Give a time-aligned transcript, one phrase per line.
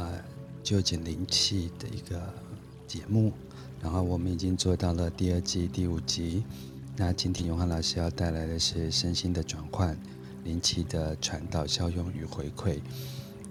[0.00, 0.24] 呃
[0.62, 2.18] 究竟灵气的一个
[2.86, 3.32] 节目，
[3.82, 6.42] 然后我们已经做到了第二季第五集。
[6.96, 9.96] 那今天永汉老师要带来的是身心的转换、
[10.44, 12.80] 灵气的传导、效用与回馈。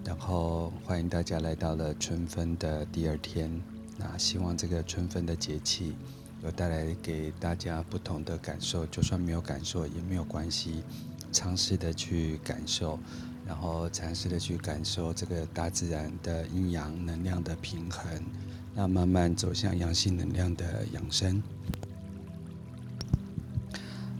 [0.04, 3.50] 然后欢迎大家来到了春分的第二天。
[3.96, 5.94] 那希望这个春分的节气
[6.42, 10.82] 有带来给大家不同的感受，就算没有感受也没有关系，
[11.30, 12.98] 尝试的去感受，
[13.50, 18.08] 然后尝试的去感受这个大自然的阴阳能量的平衡，
[18.76, 21.42] 那慢慢走向阳性能量的养生。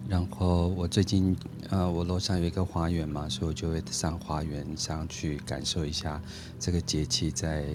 [0.09, 1.37] 然后我最近，
[1.69, 6.21] 呃，我楼上有一个花园嘛，所以我就会上花园上去感受一下
[6.59, 7.67] 这个节气在，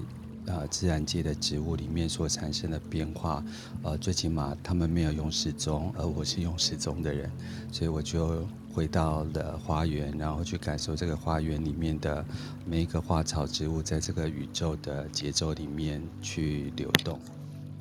[0.47, 3.41] 呃，自然界的植物里面所产生的变化。
[3.81, 7.31] 呃，最起码他们没有用时钟，而我是用时钟的人，
[7.71, 12.25] 所以我就回到了花园，然后去感受这个花园里面的
[12.65, 17.17] 每一个花草植物在这个宇宙的节奏里面去流动。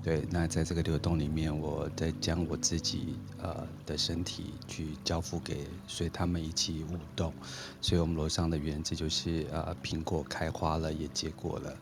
[0.04, 7.32] 对，那在这个流动里面，我在将我自己呃的身体去交付给随他们一起舞动，
[7.80, 11.74] 所以我们楼上的园子就是呃苹果开花了也结果了，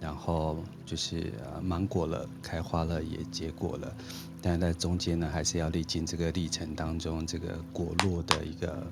[0.00, 3.92] 然后就是呃芒果了开花了也结果了，
[4.46, 8.86] 但在中间呢还是要历经这个历程当中这个果落的一个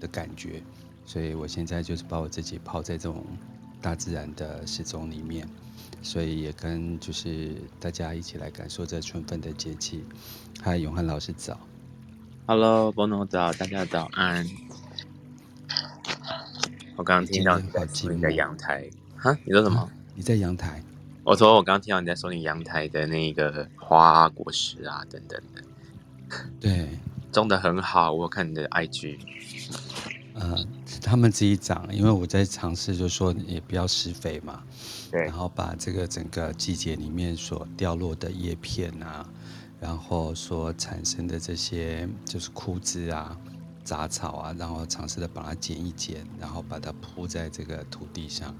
[0.00, 0.60] 的感觉，
[1.04, 3.24] 所以我现在就是把我自己泡在这种
[3.80, 5.48] 大自然的时钟里面。
[6.02, 10.04] 所以也跟就是大家一起来感受这春分的节气。
[10.60, 11.58] 嗨，永汉老师早。
[12.46, 14.44] Hello，波诺早，大家早安。
[16.96, 17.68] 我刚刚听到你
[18.20, 19.36] 在阳台，哈？
[19.44, 19.80] 你说什么？
[19.80, 20.82] 啊、你在阳台？
[21.26, 25.62] 我说我刚刚听到你在说你阳台的那个花果实啊，等等的。
[26.60, 26.88] 对，
[27.32, 29.18] 种得很好，我看你的 IG。
[30.34, 30.64] 呃，
[31.02, 34.62] 他们自己长，因为我在尝试，就是说也不要施肥嘛。
[35.10, 35.22] 对。
[35.22, 39.28] 然后把这个整个季节里面所掉落的叶片啊，
[39.80, 43.36] 然后所产生的这些就是枯枝啊、
[43.82, 48.54] 杂草啊，然后尝试的把它剪一剪，然后把它铺在这个土地上，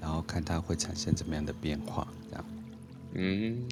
[0.00, 2.44] 然后看它会产生怎么样的变化，这样。
[3.12, 3.62] 嗯。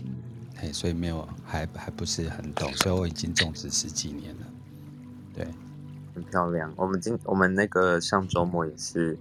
[0.57, 4.47] 嘿，所以没有，还还不是很懂，所以我已经种植十几年了。
[5.35, 5.47] 对。
[6.15, 6.73] 很漂亮。
[6.77, 9.17] 我们今我们那个上周末也是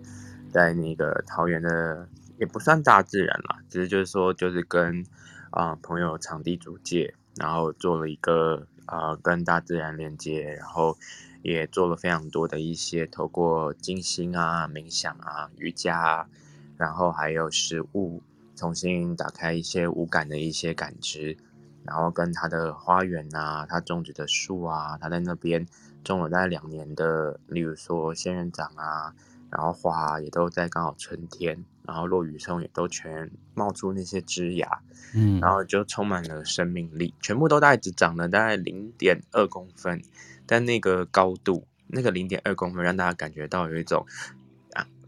[0.51, 2.09] 在那个桃园的，
[2.40, 5.06] 也不算大自然啦，只是就是说就是跟
[5.51, 10.97] 啊、呃、朋友场地租借，然后做了一个啊、呃、跟大自然连接，然后
[11.44, 16.29] 也做了非常多的一些透过静心啊、冥想啊、瑜伽啊，
[16.77, 18.21] 然后还有食物，
[18.55, 21.35] 重新打开一些五感的一些感知，
[21.83, 25.67] 然后跟他的花园啊，他种植的树啊，他在那边。
[26.03, 29.13] 种了大概两年的，例如说仙人掌啊，
[29.49, 34.69] 然后花也都在刚好春天，然后落雨松也都全冒出那些枝芽，
[35.13, 40.01] 嗯，然后就充满了生命力，全部都大概只长了大概零点二公分，
[40.45, 44.36] 但那个高度，那个零点二公分让大家感觉到有一种啊，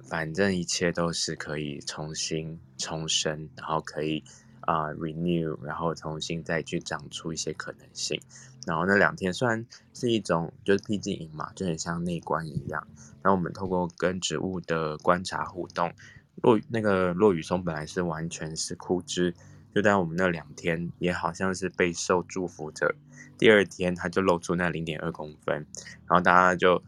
[0.09, 4.23] 反正一切都是可以重新重生，然后可以
[4.61, 8.19] 啊、renew，然后重新再去长出一些可能性。
[8.65, 12.85] 然后那两天虽然是一种就是僻静营嘛，就很像内观一样。
[13.21, 15.93] 然后我们透过跟植物的观察互动，
[16.41, 19.33] 落那个落雨松本来是完全是枯枝，
[19.73, 22.95] 就在我们那两天也好像是备受祝福着。
[23.37, 25.65] 第二天它就露出那零点二公分，
[26.07, 26.83] 然后大家就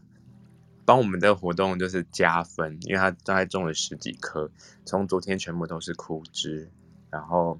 [0.92, 4.50] 帮我们的活动就是加分，因为他大概种了十几棵，
[4.84, 6.70] 从昨天全部都是枯枝，
[7.08, 7.58] 然后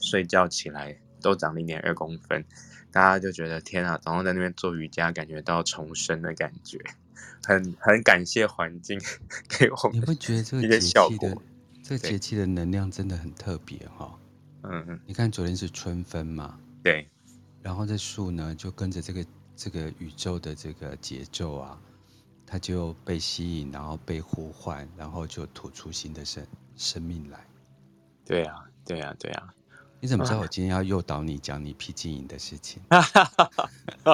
[0.00, 2.42] 睡觉起来都长零点二公分。
[2.90, 6.82] 大家就觉得天啊，早上在那边做瑜伽，感觉到重生的感觉，
[7.44, 8.98] 很很感谢环境
[9.46, 10.00] 给我们。
[10.00, 11.36] 你会觉得这个节气的
[11.82, 14.18] 这个节气的能量真的很特别哈？
[14.62, 16.58] 嗯嗯，你看昨天是春分嘛？
[16.82, 17.06] 对。
[17.60, 19.22] 然后这树呢，就跟着这个
[19.54, 21.78] 这个宇宙的这个节奏啊，
[22.50, 26.44] 它就被吸引，然后被呼唤，然后就吐出新的生
[26.76, 27.46] 生命来。
[28.26, 29.54] 对啊，对啊，对啊。
[30.00, 32.82] 你怎么知道我今天要诱导你讲你僻静营的事情？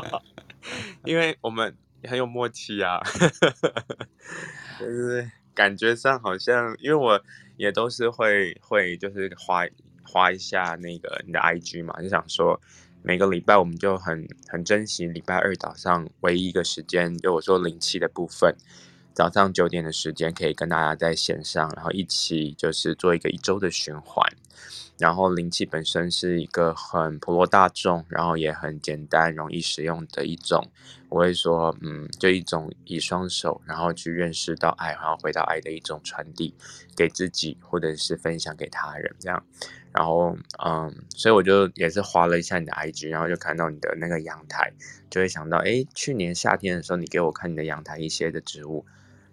[1.06, 1.74] 因为我们
[2.04, 3.00] 很有默契啊，
[4.78, 7.18] 就是感觉上好像，因为我
[7.56, 9.62] 也都是会会就是花
[10.02, 12.60] 花一下那个你的 IG 嘛，就想说
[13.06, 18.52] 每个礼拜我们就很很珍惜礼拜二早上唯一一个时间，就我说灵气的部分，
[19.14, 24.28] 早上九点的时间可以跟大家在线上，然后一起就是做一个一周的循环。
[24.98, 30.66] 然后灵气本身是一个很普罗大众，然后也很简单、容易使用的一种
[31.08, 36.54] 我会说，嗯，就一种以双手，然后去认识到爱，然后回到爱的一种传递
[36.96, 39.44] 给自己，或者是分享给他人这样。
[39.92, 44.72] 然后，嗯，所以我就也是滑了一下你的 IG，然后就看到你的那个阳台，
[45.08, 48.84] 就会想到，诶，去年夏天的时候，你给我看你的阳台一些的植物，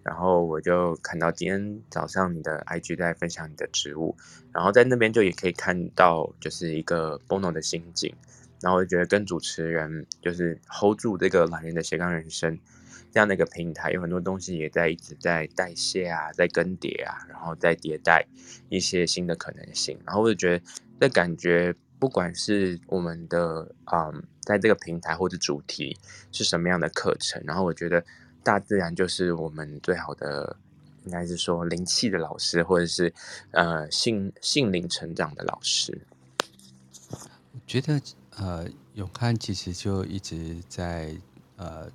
[0.04, 4.14] 然后我就看到今天早上你的 IG 在分享你的植物，
[4.52, 8.14] 然后在那边就也可以看到，就是一个 Bono 的心境。
[8.60, 12.58] 然后我就觉得跟主持人就是 hold 住这个懒人的斜杠人生
[13.12, 18.26] 这样的一个平台，有很多东西也在一直在代谢啊，在更迭啊，然后在迭代
[18.70, 19.98] 一些新的可能性。
[20.06, 20.64] 然后我就觉得
[20.98, 25.98] 这感觉，不管是我们的嗯，在这个平台或者主题
[26.32, 28.02] 是什么样的课程，然后我觉得
[28.44, 30.56] 大自然就是我们最好的，
[31.06, 33.12] 应该是说灵气的老师，或者是
[33.50, 35.98] 呃性性灵成长的老师。
[37.10, 38.00] 我觉得。
[38.36, 41.16] 呃，永汉其实就一直在
[41.54, 41.88] 呃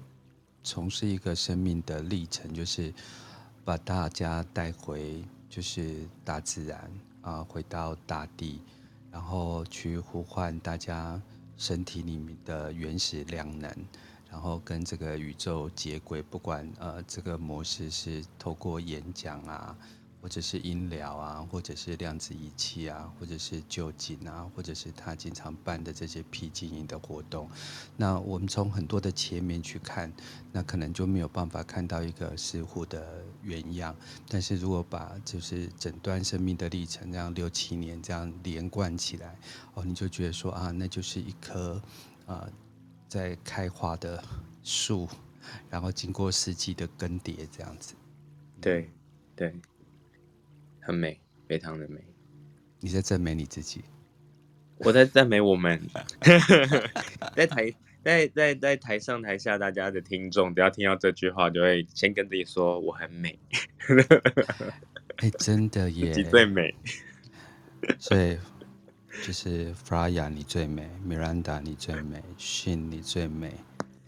[0.63, 2.93] 从事一个生命的历程，就是
[3.65, 8.61] 把大家带回就是大自然啊、回到大地，
[9.11, 11.21] 然后去呼唤大家
[11.57, 13.69] 身体里面的原始量能，
[14.29, 16.21] 然后跟这个宇宙接轨。
[16.21, 19.75] 不管呃这个模式是透过演讲啊。
[20.21, 27.49] 或者是音疗啊，或者是量子仪器啊，或者是臼井啊，或者是他经常办的这些僻静音的活动。
[27.95, 30.11] 那我们从很多的切面去看，
[30.51, 33.95] 那可能就没有办法看到一个似乎的原样。
[34.27, 39.39] 但是如果把就是整段生命的历程这样六七年这样连贯起来，
[39.73, 41.81] 哦，你就觉得说啊，那就是一颗
[42.25, 42.45] 啊、
[43.09, 44.23] 在开花的
[44.63, 45.09] 树，
[45.69, 47.95] 然后经过四季的更迭这样子。
[48.61, 48.89] 对，
[49.35, 49.53] 对。
[50.81, 51.99] 很美，非常的美。
[52.79, 53.83] 你在赞美你自己，
[54.77, 55.81] 我在赞美我们。
[57.35, 57.73] 在台
[58.03, 63.37] 在在在台上台下，大家的听众只要听到这句话，就会先跟自己说我很美。
[65.17, 66.73] 哎、欸，真的耶， 自己最美。
[67.99, 68.37] 所以
[69.25, 73.53] 就是 Fraya 你最美，Miranda 你最美，Shin 你最美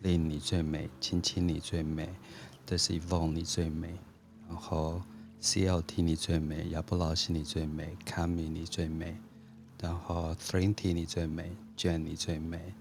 [0.03, 2.09] ，Lin 你最美，亲亲你最美，
[2.65, 3.89] 这是 Yvonne 你最美，
[4.47, 5.01] 然后。
[5.43, 9.17] CLT 你最美，亚布老师你最美，Kami 你最美，
[9.81, 12.75] 然后 Thrinty 你最美，Jane 你最美，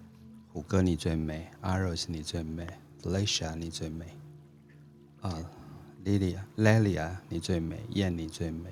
[0.52, 2.66] 虎哥你最美，Aros 你最美
[3.02, 4.04] ，Felicia 你最美，
[5.22, 5.40] 啊
[6.04, 8.68] ，Lilia，Lelia 你最美，燕你最美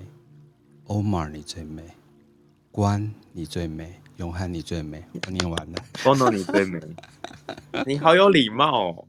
[0.85, 1.83] ，Omar 你最美，
[2.71, 3.95] 关你最美。
[4.17, 5.01] 永汉，你最美。
[5.25, 5.77] 我念完了。
[5.93, 6.77] Bono，你最美。
[7.87, 9.05] 你好有礼貌哦。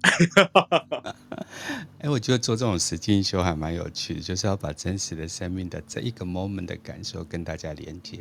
[1.99, 8.21] 哎，我觉得做这种实境秀还蛮有趣的，就是要把真实的生命的这一个 moment 的感受跟大家连接。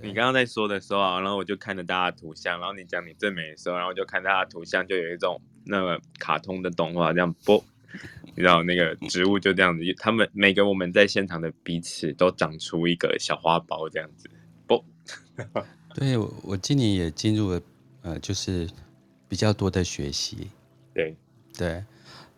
[0.00, 7.62] 你刚刚在说的时候啊，然后我就看着大家图像，然后你讲你最美的时候，然后就看大家图像，就有一种那个卡通的动画这样播，
[8.34, 14.39] 你知道那个植物就这样子，他们每个我们在现场的彼此都长出一个小花苞这样子，不。
[15.94, 17.62] 对，我今年也进入了，
[18.02, 18.68] 呃，就是
[19.28, 20.50] 比较多的学习。
[20.94, 21.16] 对，
[21.56, 21.84] 对，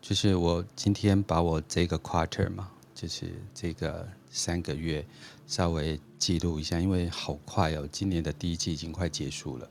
[0.00, 5.04] 就是我今天把我这个 quarter 嘛，就是这个三个月
[5.46, 9.68] 稍微记录一下，因为好快哦，今年的第一季已经快结束了。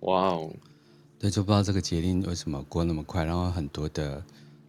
[0.00, 0.52] 哇哦，
[1.18, 4.24] 对，就不知道这个节令为什么过那么快，然后很多的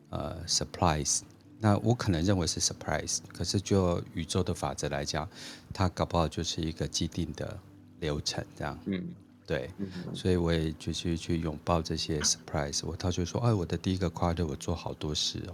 [0.10, 1.22] 呃 surprise，
[1.62, 5.30] 那我可能认为是 surprise，可是就宇宙的法则来讲，
[5.74, 7.58] 它搞不好就是一个既定的。
[8.02, 9.10] 流程这样，嗯，
[9.46, 12.82] 对，嗯、所以我也就是去拥抱这些 surprise。
[12.84, 15.54] 我他就说，哎，我的第一个 quarter 我做好多事哦，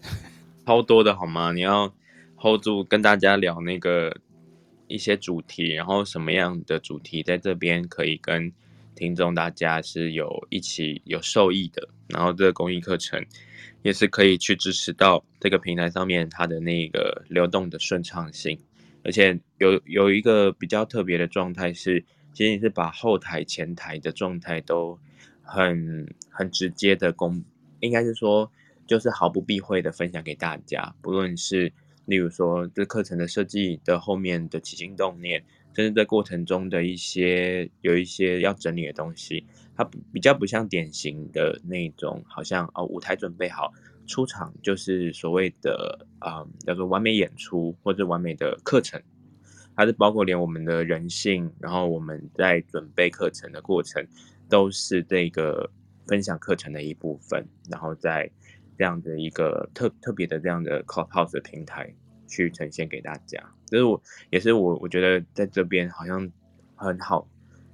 [0.64, 1.52] 超多的好吗？
[1.52, 1.92] 你要
[2.38, 4.16] hold 住跟大家聊那个
[4.86, 8.50] 一些主题，然后什么样的主题在这边可以跟
[8.94, 13.24] 听众大家是有一起有受益的，然后这个公益课程
[13.82, 18.58] 也是可以去支持到这个平台上面它的那个流动的顺畅性。
[19.04, 24.96] 而且有有一个比较特别的状态是，其实你是把后台、前台的状态都
[25.42, 27.42] 很很直接的公，
[27.80, 28.48] 应该是说
[28.86, 30.94] 就是毫不避讳的分享给大家。
[31.02, 31.72] 不论是
[32.04, 35.42] 例如说这课程的设计的后面的起心动念，
[35.74, 43.72] 甚至在过程中的一些有一些要整理的东西，它比较不像典型的那种，好像哦舞台准备好。
[44.04, 49.00] 出场就是所谓的啊、嗯，叫做完美演出或者完美的课程，
[49.76, 54.04] 它是包括连我们的人性，然后我们在准备课程的过程，
[54.48, 55.70] 都是这个
[56.08, 58.28] 分享课程的一部分，然后在
[58.76, 61.94] 这样的一个特特别的这样的 Clubhouse 的平台
[62.32, 66.32] 去呈现给大家，就是我也是我我觉得在这边好像
[66.74, 67.28] 很好，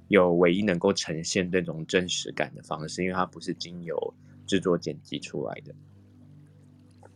[0.09, 4.13] 有唯一能够呈现这种真实感的方式，因为它不是经由
[4.45, 5.73] 制作剪辑出来的。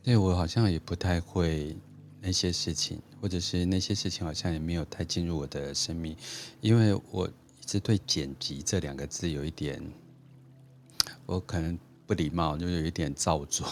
[0.02, 1.76] 对，我好像也不太会
[2.22, 6.16] 那些事情，或者是那些事情好像也没有太进入我的生命，
[6.62, 9.82] 因为我一直对“剪辑”这两个字有一点，
[11.26, 13.68] 我可能不礼貌，就有一点造作。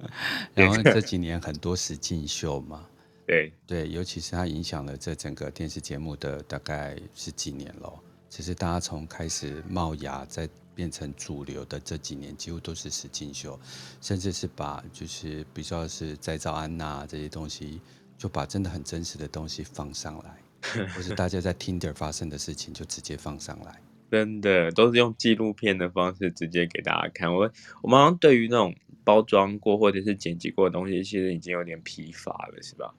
[0.54, 2.86] 然后这几年很多实境秀嘛，
[3.26, 7.92] 对对，尤其是它影响了这整个电视节目的大概十几年了。
[8.28, 10.48] 其实大家从开始冒芽在。
[10.78, 13.58] 变成主流的这几年，几乎都是实境秀，
[14.00, 17.80] 甚至是把就是比较是再造安娜这些东西，
[18.16, 27.34] 就把真的很真实的东西放上来， 或是大家在 Tinder 发生的事情就直接放上来，真的都是用纪录片的方式直接给大家看。
[27.34, 27.50] 我
[27.82, 28.72] 我们好像对于那种
[29.08, 32.94] 包装过或者是剪辑过的东西，其实已经有点疲乏了，是吧？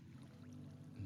[0.98, 1.06] 嗯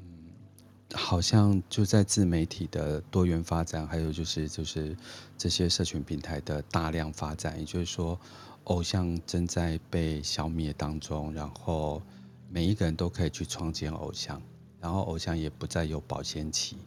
[0.93, 4.95] 好像就在自媒体的多元发展，还有就是就是
[5.38, 8.17] 这些社群平台的大量发展，也就是说，
[8.63, 12.01] 偶像正在被消灭当中，然后
[12.50, 14.41] 每一个人都可以去创建偶像，
[14.79, 16.77] 然后偶像也不再有保鲜期。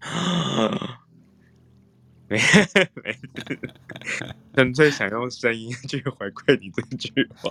[2.28, 2.40] 没
[2.94, 3.18] 没，
[4.54, 7.50] 纯粹想用声音去回馈你这句话。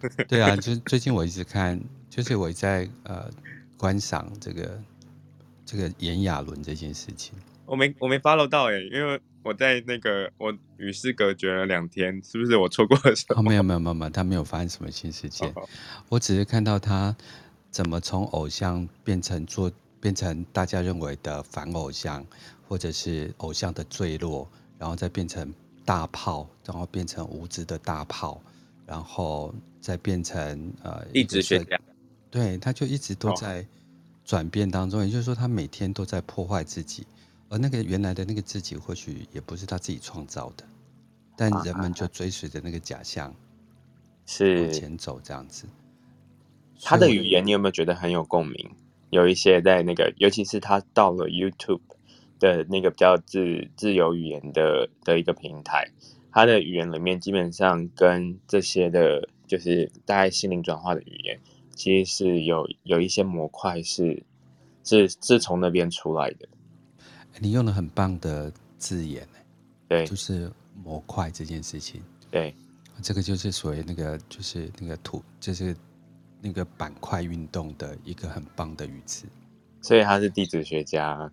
[0.28, 1.80] 对啊，就最近我一直看。
[2.10, 3.30] 就是我在呃
[3.76, 4.82] 观赏这个
[5.64, 7.32] 这个炎亚纶这件事情，
[7.64, 13.36] 我没我没 follow 到哎，因为我在那个我与世隔绝了两天，是不是我错过了什么？
[13.38, 15.68] 哦，没有没有没有，他没有发生什么新事件，哦，
[16.08, 17.14] 我只是看到他
[17.70, 22.24] 怎么从偶像变成做变成大家认为的反偶像，
[22.68, 25.52] 或者是偶像的坠落，然后再变成
[25.84, 28.40] 大炮，然后变成无知的大炮，
[28.86, 31.78] 然后再变成呃一直学家。
[32.30, 33.66] 对，他就一直都在
[34.24, 37.06] 转变当中，也就是说，他每天都在破坏自己，
[37.48, 40.64] 而那个原来的那个自己，或许也不是他自己创造的，
[41.36, 43.34] 但人们就追随着那个假象，
[44.26, 45.64] 是往前走这样子。
[46.82, 48.70] 他的语言，你有没有觉得很有共鸣？
[49.10, 51.80] 有一些在那个，尤其是他到了 YouTube
[52.38, 55.90] 的那个比较自自由语言的的一个平台，
[56.30, 61.38] 他的语言里面基本上跟这些的，就是大概心灵转化的语言。
[61.74, 64.20] 其实是有有一些模块是
[64.82, 66.48] 是是从那边出来的。
[67.38, 69.24] 你用了很棒的字眼，
[69.86, 70.50] 对，就是
[70.82, 72.02] 模块这件事情。
[72.32, 72.52] 对，
[73.00, 75.72] 这个就是所谓那个就是那个土，就是
[76.40, 79.26] 那个板块运动的一个很棒的语词。
[79.80, 81.30] 所以他是地质学家。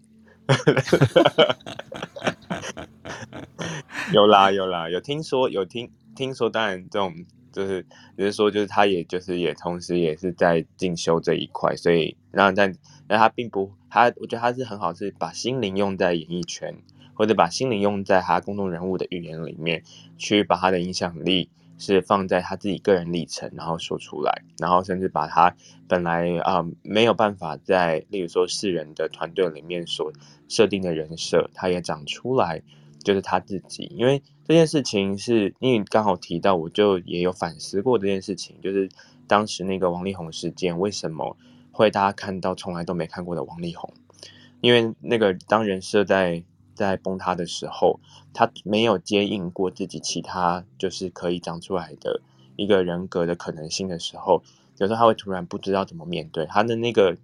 [4.14, 7.26] 有啦有啦，有听说有听听说，当然这种。
[7.56, 7.86] 就是，
[8.18, 12.76] 就是说，就是他，也就是也同时也是在进修这一块，所以，然后但，
[13.08, 16.76] 但他并不，他我觉得他是很好，是把心灵用在演艺圈，
[17.14, 19.84] 或者把心灵用在他公众人物的语言里面，
[20.18, 25.56] 去把他的影响力是放在他自己个人历程，然后说出来，然后甚至把他
[25.88, 30.12] 本来啊、呃、没有办法在，例如说世人的团队里面所
[30.48, 32.62] 设定的人设，他也长出来。
[33.04, 38.90] 就是他自己，因为这件事情是因为刚好提到，我就也有反思过这件事情，就是
[39.28, 41.38] 当时那个王力宏事件，为什么
[41.72, 43.94] 会大家看到从来都没看过的王力宏？
[44.60, 46.44] 因为那个当人设在
[46.76, 48.00] 在崩塌的时候，
[48.34, 52.22] 他没有接应过自己其他就是可以长出来的
[52.56, 54.44] 一个人格的可能性的时候，
[54.78, 57.18] 有时候他会突然不知道怎么面对他的那个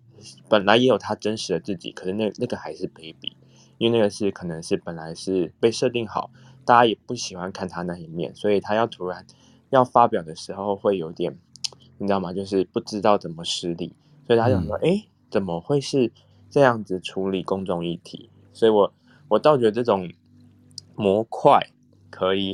[0.50, 3.38] 本来也有他真实的自己，可是那那个还是 baby。
[3.78, 6.30] 因为那个是可能是本来是被设定好，
[6.64, 9.26] 大家也不喜欢看他那一面，所以他要突然
[9.72, 11.36] 要发表的时候会有点，
[11.98, 12.32] 你知道吗？
[12.32, 13.96] 就是不知道怎么施力，
[14.28, 16.12] 所以他想说，哎、嗯，怎么会是
[16.48, 18.30] 这样子处理公众议题？
[18.54, 18.94] 所以我
[19.32, 20.12] 我倒觉得这种
[20.96, 21.70] 模块
[22.10, 22.54] 可以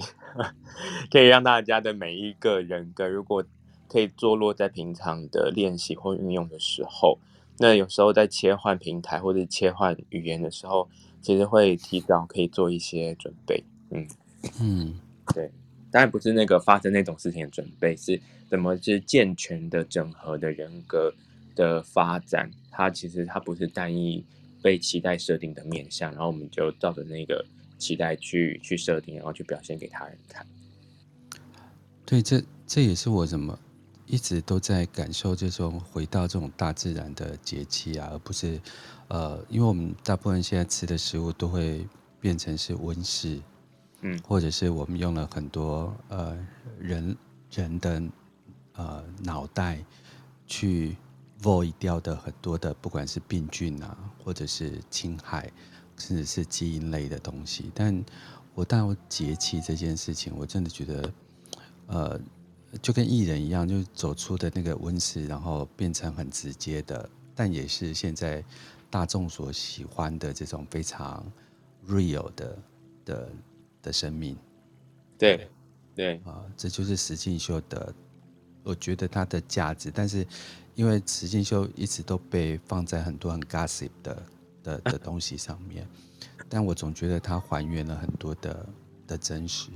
[1.11, 3.43] 可以让大家的每一个人格，如果
[3.87, 7.17] 可以坐落在平常的练习或运用的时候，
[7.57, 10.89] 那有时候在切换平台或者切换语言的时候。
[11.19, 14.07] 其实会提早可以做一些准备，嗯
[14.61, 14.93] 嗯，
[15.33, 15.51] 对，
[15.91, 21.11] 当然不是那个发生那种事情的准备，是怎么是健全的整合的人格
[21.53, 22.49] 的发展。
[22.71, 24.23] 它其实它不是单一
[24.67, 27.45] 被期待设定的面向，然后我们就照着那个
[27.77, 30.45] 期待去去设定，然后去表现给他人看。
[32.05, 33.57] 对，这这也是我怎么
[34.05, 38.59] 一直都在感受这种回到这种大自然的节气啊，而不是。
[39.07, 41.87] 呃，因为我们大部分现在吃的食物都会
[42.19, 43.39] 变成是温室，
[44.01, 46.37] 嗯，或者是我们用了很多呃
[46.77, 47.15] 人
[47.49, 48.03] 人的
[48.73, 49.81] 呃脑袋
[50.45, 50.97] 去
[51.41, 55.51] avoid 掉的很多的，不管是病菌啊，或者是侵害，
[55.97, 57.71] 甚至是基因类的东西。
[57.73, 58.03] 但
[58.53, 61.13] 我到节气这件事情，我真的觉得，
[61.87, 62.19] 呃，
[62.81, 68.43] 就跟艺人一样，就走出的那个温室，然后变成很直接的，但也是现在
[68.89, 71.23] 大众所喜欢的这种非常
[71.87, 72.57] real 的
[73.05, 73.29] 的
[73.83, 74.35] 的生命。
[75.19, 75.49] 对，
[75.95, 77.93] 对啊，这就是实境秀的，
[78.63, 79.91] 我觉得它的价值。
[79.93, 80.25] 但是
[80.77, 84.23] 因为实境秀一直都被放在很多很 gossip 的
[84.61, 85.87] 的 的东西上面，
[86.47, 88.69] 但我总觉得它还原了很多的
[89.07, 89.71] 的真实，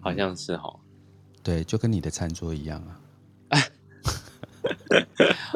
[0.00, 0.80] 好像是哦，
[1.42, 3.60] 对，就跟你的餐桌一样啊。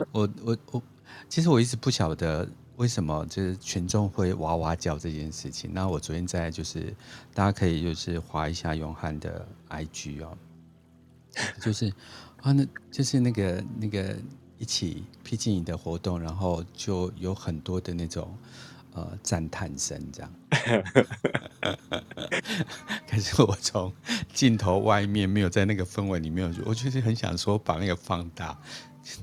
[0.12, 0.82] 我我我，
[1.26, 2.46] 其实我一直不晓得。
[2.76, 5.70] 为什么就是群众会哇哇叫这件事情？
[5.74, 6.94] 那我昨天在就是
[7.34, 10.34] 大家可以就是滑一下永汉的 IG 哦，
[11.60, 11.92] 就是
[12.40, 14.16] 啊，那就是那个那个
[14.60, 18.36] 一起僻静影的活动，然后就有很多的那种
[18.92, 20.32] 呃赞叹声这样。
[23.08, 23.92] 可是我从
[24.32, 28.56] 镜头外面没有在那个氛围里面，我就是很想说把那个放大。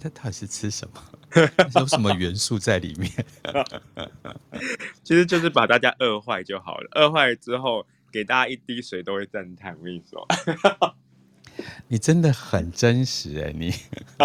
[0.04, 1.02] 那到底是吃什么？
[1.80, 3.12] 有什么元素在里面？
[5.04, 6.90] 其实就是把大家饿坏就好了。
[6.96, 9.78] 饿坏了之后，给大家一滴水都会赞叹。
[9.78, 10.28] 我跟你说，
[11.88, 13.74] 你真的很真实哎，你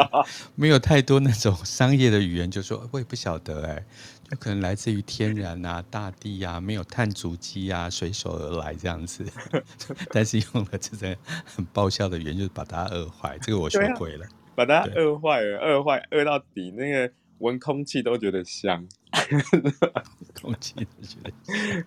[0.54, 3.84] 没有太多那种商业的语言，就说我也不晓得哎，
[4.28, 9.24] 就可能来自于天然啊、大地啊，没有碳足迹啊，随手而来这样子。
[10.12, 13.38] 但是用了这种很爆笑的语言，就是把它饿坏。
[13.40, 14.26] 这个我学会了。
[14.54, 18.86] 把它饿坏了，饿坏饿到底，那个闻空气都觉得香，
[20.38, 21.84] 空气都觉得香。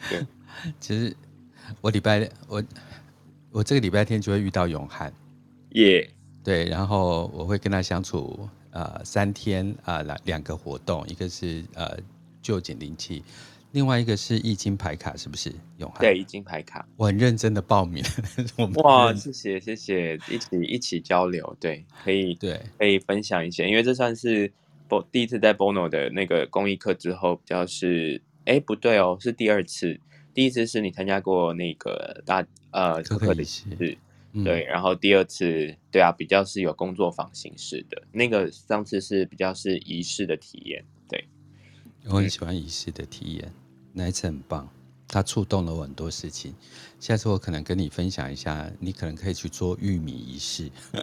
[0.10, 0.26] 对，
[0.80, 1.16] 其实
[1.80, 2.60] 我礼拜我
[3.52, 5.12] 我这个礼拜天就会遇到永汉，
[5.70, 6.10] 耶、yeah.，
[6.44, 11.98] 对，然后我会跟他相处呃三天啊两两个活动，一个是呃
[12.40, 13.22] 就近灵气。
[13.72, 16.00] 另外一个是易经牌卡，是不是永汉？
[16.00, 18.04] 对，易经牌卡，我很认真的报名。
[18.82, 24.52] 哇，谢谢谢谢，一起一起交流，对，可以对，可以分享一些，因为这算是
[25.12, 30.00] 第一次在 Bono 的那个公益课之后，比较是，哎，不对哦，是第二次，
[30.32, 33.64] 第一次是你参加过那个大呃课课的仪式，
[34.44, 41.26] 对，然后第二次，对啊，比较是有工作坊形式的，那个上次是比较是仪式的体验，对，
[42.04, 43.52] 我很喜欢仪式的体验。
[43.92, 44.72] 那一次很棒，
[45.08, 46.54] 它触动了我很多事情。
[47.00, 50.70] 下次我可能跟你分享一下，你可能可以去做玉米仪式，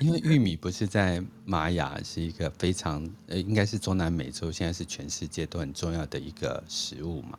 [0.00, 7.38] 因为玉米不是在玛雅是一个非常呃，应该是中南美洲，现在是全世界都很重要的一个食物嘛。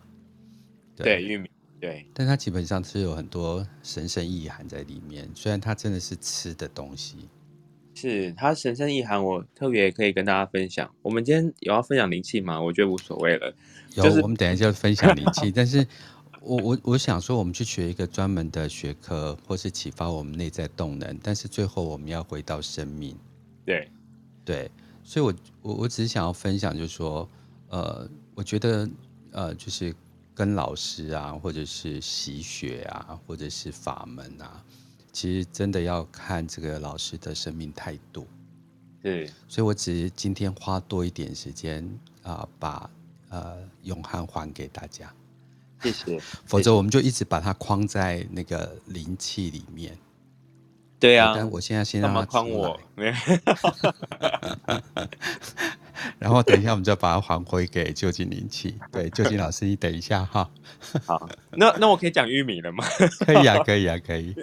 [0.95, 7.29] 对，对玉米，对，但它基本上是有很多神圣意涵在里面，虽然它真的是吃的东西。
[7.97, 10.93] 是它神圣意涵，我特别可以跟大家分享。
[11.01, 12.61] 我们今天有要分享灵气吗？
[12.61, 13.55] 我觉得无所谓了。
[13.95, 15.49] 有，就是、我们等一下就分享灵气。
[15.49, 15.87] 但是
[16.45, 21.19] 我我我想说，我们去学一个专门的学科，或是启发我们内在动能。
[21.23, 23.17] 但是最后我们要回到生命。
[23.65, 23.89] 对
[24.45, 24.69] 对，
[25.03, 27.27] 所以我我我只是想要分享，就是说，
[27.69, 28.87] 呃，我觉得
[29.31, 29.93] 呃，就是
[30.35, 34.63] 跟老师啊，或者是习学啊，或者是法门啊。
[35.11, 38.27] 其实真的要看这个老师的生命态度，
[39.01, 41.83] 对，所以我只是今天花多一点时间
[42.21, 42.89] 啊、呃，把
[43.29, 45.11] 呃永汉还给大家，
[45.81, 46.19] 谢谢。
[46.45, 49.97] 否则我们就一直把它框在那个灵气里面。
[50.97, 52.79] 对啊，但我现在先让他框我，
[56.17, 58.75] 然后等一下我们就把它还回给究竟灵气。
[58.91, 60.49] 对，究竟老师，你等一下哈。
[61.05, 62.83] 好，那那我可以讲玉米了吗？
[63.25, 64.33] 可以啊，可以啊，可以。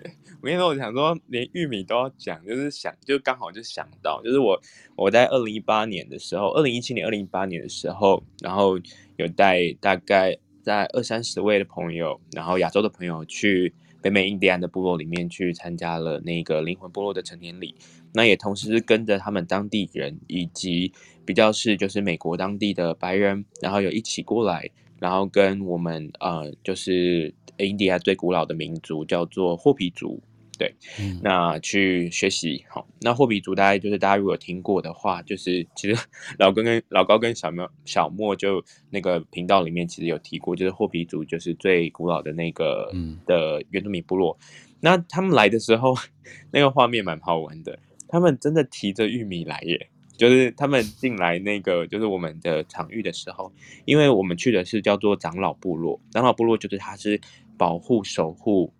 [0.40, 4.61] 我跟你说，我想说，连玉米都要讲，就是想，就刚好就想到，就是我
[4.95, 8.79] 我在二零一八年的时候，二零一七年、二零一八年的时候，然后
[9.16, 17.75] 有带大概在二三十位的朋友，然后亚洲的朋友去北美印第安的部落里面去参加了那个灵魂部落的成年礼，
[18.12, 20.92] 那也同时跟着他们当地人以及
[21.25, 30.22] 比较是就是美国当地的白人，然后有一起过来，然后跟我们呃就是印第安最古老的民族叫做霍皮族。
[30.62, 30.77] 对，
[31.22, 32.87] 那去学习好。
[33.01, 36.07] 那霍比族大概就是大家如果有听过的话，就是其实
[36.38, 42.92] 老跟跟老高跟小莫小莫就那个频道里面其实有提过，就是霍比族就是最古老的那个
[43.27, 44.38] 的原住民部落。
[44.79, 45.96] 那他们来的时候，
[46.53, 47.77] 那个画面蛮好玩的。
[48.07, 53.53] 他们真的提着玉米来耶，就是他们进来那个就是我们的场域的时候，
[53.85, 57.20] 因为我们去的是叫做长老部落，长老部落就是他是
[57.59, 58.72] 保护守护。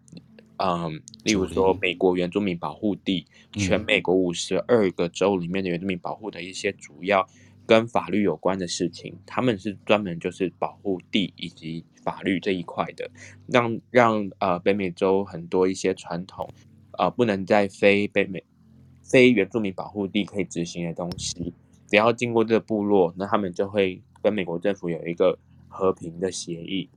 [0.65, 7.29] 嗯，例如说美国原住民保护地，全美国五十二个州里面的原住民保护的一些主要
[7.67, 13.11] 跟法律有关的事情，他们是专门就是保护地以及法律这一块的，
[13.49, 16.49] 让让呃北美洲很多一些传统
[16.97, 18.45] 呃不能在非北美
[19.03, 21.53] 非原住民保护地可以执行的东西，
[21.89, 26.89] 只要经过这个部落，那他们就会跟美国政府有一个和平的协议。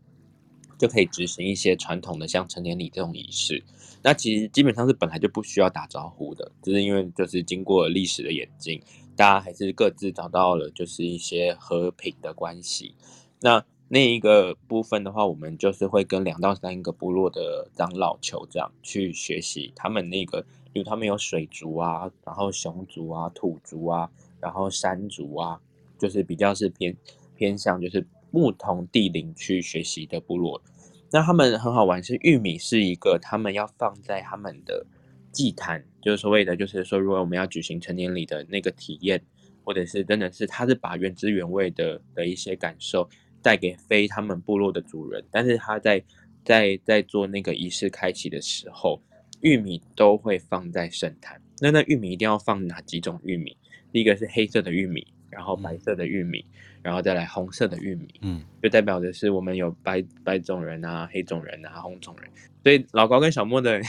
[0.78, 3.64] 就可以执行一些传统的像成年礼这种仪式，
[4.04, 8.82] 那其实基本上是本来就不需要打招呼的，只是因为就是经过历史的演进，
[9.16, 12.94] 大家还是各自找到了就是一些和平的关系。
[13.40, 24.10] 那那一个部分的话，我们就是会跟两到三个部落的长老酋长去学习他们那个，因为他们有水族啊，然后熊族啊、土族啊，
[24.42, 25.60] 然后山族啊，
[25.98, 26.98] 就是比较是偏
[27.36, 28.06] 偏向就是。
[28.36, 30.62] 不同地灵去学习的部落，
[31.10, 34.86] 那他们很好玩，是玉米是一个他们要放在他们的
[35.32, 39.24] 祭坛，就是所谓的，就是说，如果我们要举行成年礼的那个体验，
[39.64, 43.10] 或者是真的是他是把原汁原味的的一些感受
[43.42, 46.04] 带给非他们部落的主人，但是他在
[46.44, 49.02] 在在做那个仪式开启的时候，
[49.40, 51.42] 玉米都会放在圣坛。
[51.62, 53.56] 那那玉米一定要放哪几种玉米？
[53.94, 56.40] 第一个是黑色的玉米，然后白色的玉米。
[56.40, 62.30] 嗯然后再来红色的玉米，嗯，就代表的是我们有白白种人啊、黑种人啊、红种人。
[62.62, 63.82] 所以老高跟小莫的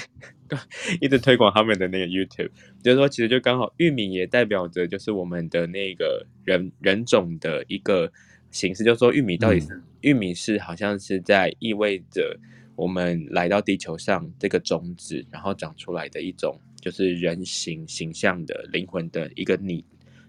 [1.02, 2.48] 一直推广他们的那个 YouTube，
[2.82, 8.10] 就是说其实就刚好玉米也代表着就是我们的那个人人种的一个
[8.50, 12.34] 形式，就是说玉米到底是、嗯、玉米是好像是在意味着
[12.76, 19.84] 我们来到地球上这个种子，然后长出来的一种就是人形形象的灵魂的一个拟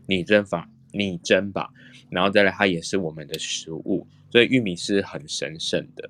[0.05, 0.69] 拟真法。
[1.05, 1.69] 拟真吧，
[2.09, 6.09] 然后再来，它也是我们的食物，所以玉米是很神圣的。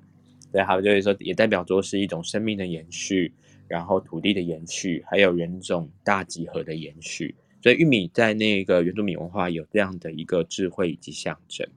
[0.50, 3.32] 对，还有就是说，也代表着是一种生命的延续，
[3.68, 7.34] 然后土地的延续，还有人种大集合的延续。
[7.62, 11.68] 所以玉米在那个原住民文化有这样的一个智慧以及象征。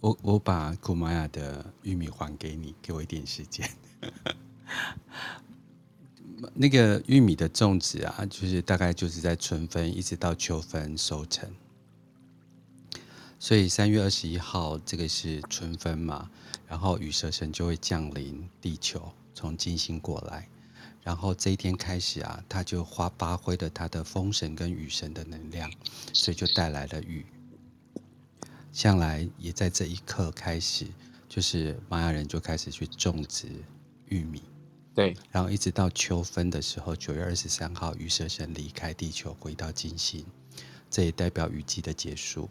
[0.00, 3.68] 我我把古玛雅的玉米还给你，给我一点时间。
[6.54, 11.48] 那个玉米的种植啊，就是大概就是在春分一直到秋分收成，
[13.38, 16.30] 所以三月二十一号这个是春分嘛，
[16.66, 20.48] 然后羽蛇神就会降临地球，从金星过来，
[21.02, 25.70] 然后这一天开始啊，他就发发挥了他的风神跟雨神的能量，
[26.12, 27.24] 所以就带来了雨。
[28.72, 30.86] 向来也在这一刻开始，
[31.28, 33.46] 就是玛雅人就开始去种植
[34.08, 34.42] 玉米。
[34.94, 40.24] 对，然后一直到秋分的时候，九月二十三号，羽蛇神离开地球，回到金星，
[40.90, 42.50] 这也代表雨季的结束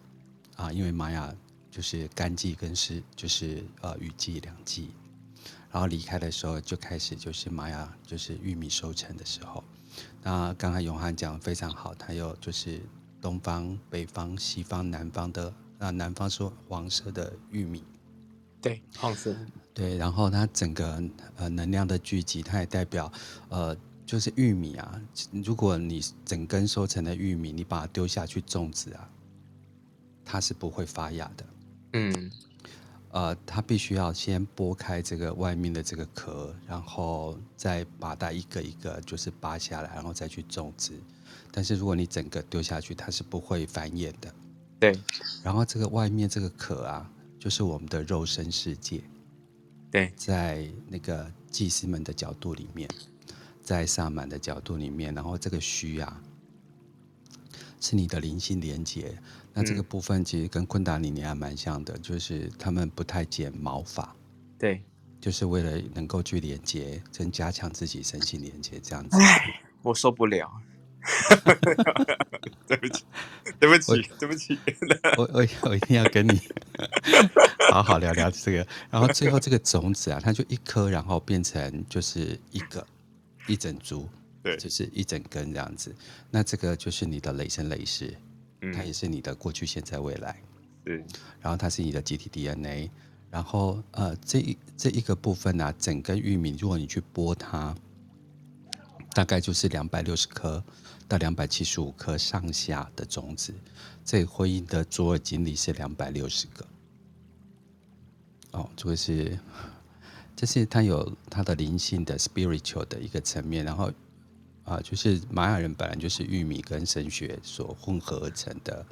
[0.55, 0.71] 啊。
[0.71, 1.31] 因为玛雅
[1.69, 4.89] 就是干季跟湿，就是呃雨季两季。
[5.71, 9.63] 然后离开的时候，就开始就是玛雅就是玉米收成的时候。
[10.23, 12.81] 那刚才永汉讲的非常好，他有就是
[13.21, 17.83] 东方、北方、西方、南方的，那南方是黄色的玉米。
[18.61, 19.35] 对，黄色。
[19.81, 21.01] 对，然后它整个
[21.37, 23.11] 呃能量的聚集，它也代表
[23.49, 25.01] 呃就是玉米啊。
[25.43, 29.09] 如果你整根收成的玉米，你把它丢下去种植啊，
[30.23, 31.45] 它是不会发芽的。
[31.93, 32.31] 嗯，
[33.09, 40.93] 呃，它必须要先剥开这个外面的这个壳，然后再把它一个一个就是拔下来，然后再去种植。
[41.51, 44.31] 但是如果你整个丢下去，它是不会繁衍的。
[44.79, 44.95] 对，
[45.41, 49.01] 然后这个外面这个壳啊，就是我们的肉身世界。
[49.91, 52.89] 对，在那个祭司们的角度里面，
[53.61, 56.23] 在萨满的角度里面，然后这个虚啊，
[57.81, 59.17] 是你的灵性连接。
[59.53, 64.15] 那这个部分其实跟昆达里尼还蛮像的，就是他们不太剪毛发，
[64.57, 64.81] 对，
[65.19, 69.17] 就是为了能够去连接，跟加强自己身心连接这样子。
[69.81, 70.49] 我受不了，
[72.67, 73.03] 对不起，
[73.59, 74.57] 对不起，对不起，
[75.17, 76.39] 我 我我一定要跟你。
[77.71, 82.85] 好好聊聊这个，然后最后这个种子啊，它就一颗，然后变成就是一个
[83.47, 84.07] 一整株，
[84.43, 85.95] 对，就是一整根这样子。
[86.29, 88.13] 那这个就是你的累生累世，
[88.61, 90.35] 嗯，它也是你的过去、现在、未来，
[90.83, 90.97] 对。
[91.39, 92.89] 然后它是你的集体 DNA，
[93.29, 97.73] 然后呃，这一这一个部分呢，啊，整根玉米，如果你去剥它，
[99.13, 100.63] 大概就是两百六十颗
[101.07, 103.53] 到两百七十五颗上下的种子。
[104.03, 106.65] 这个婚姻的左耳经历是两百六十个。
[108.51, 109.39] 哦，这个是，
[110.35, 113.85] 这是它有它的灵性的 spiritual 的一个层面，然后
[114.63, 118.85] 啊、呃，就是玛雅人本来就是玉米跟神学所混合而成的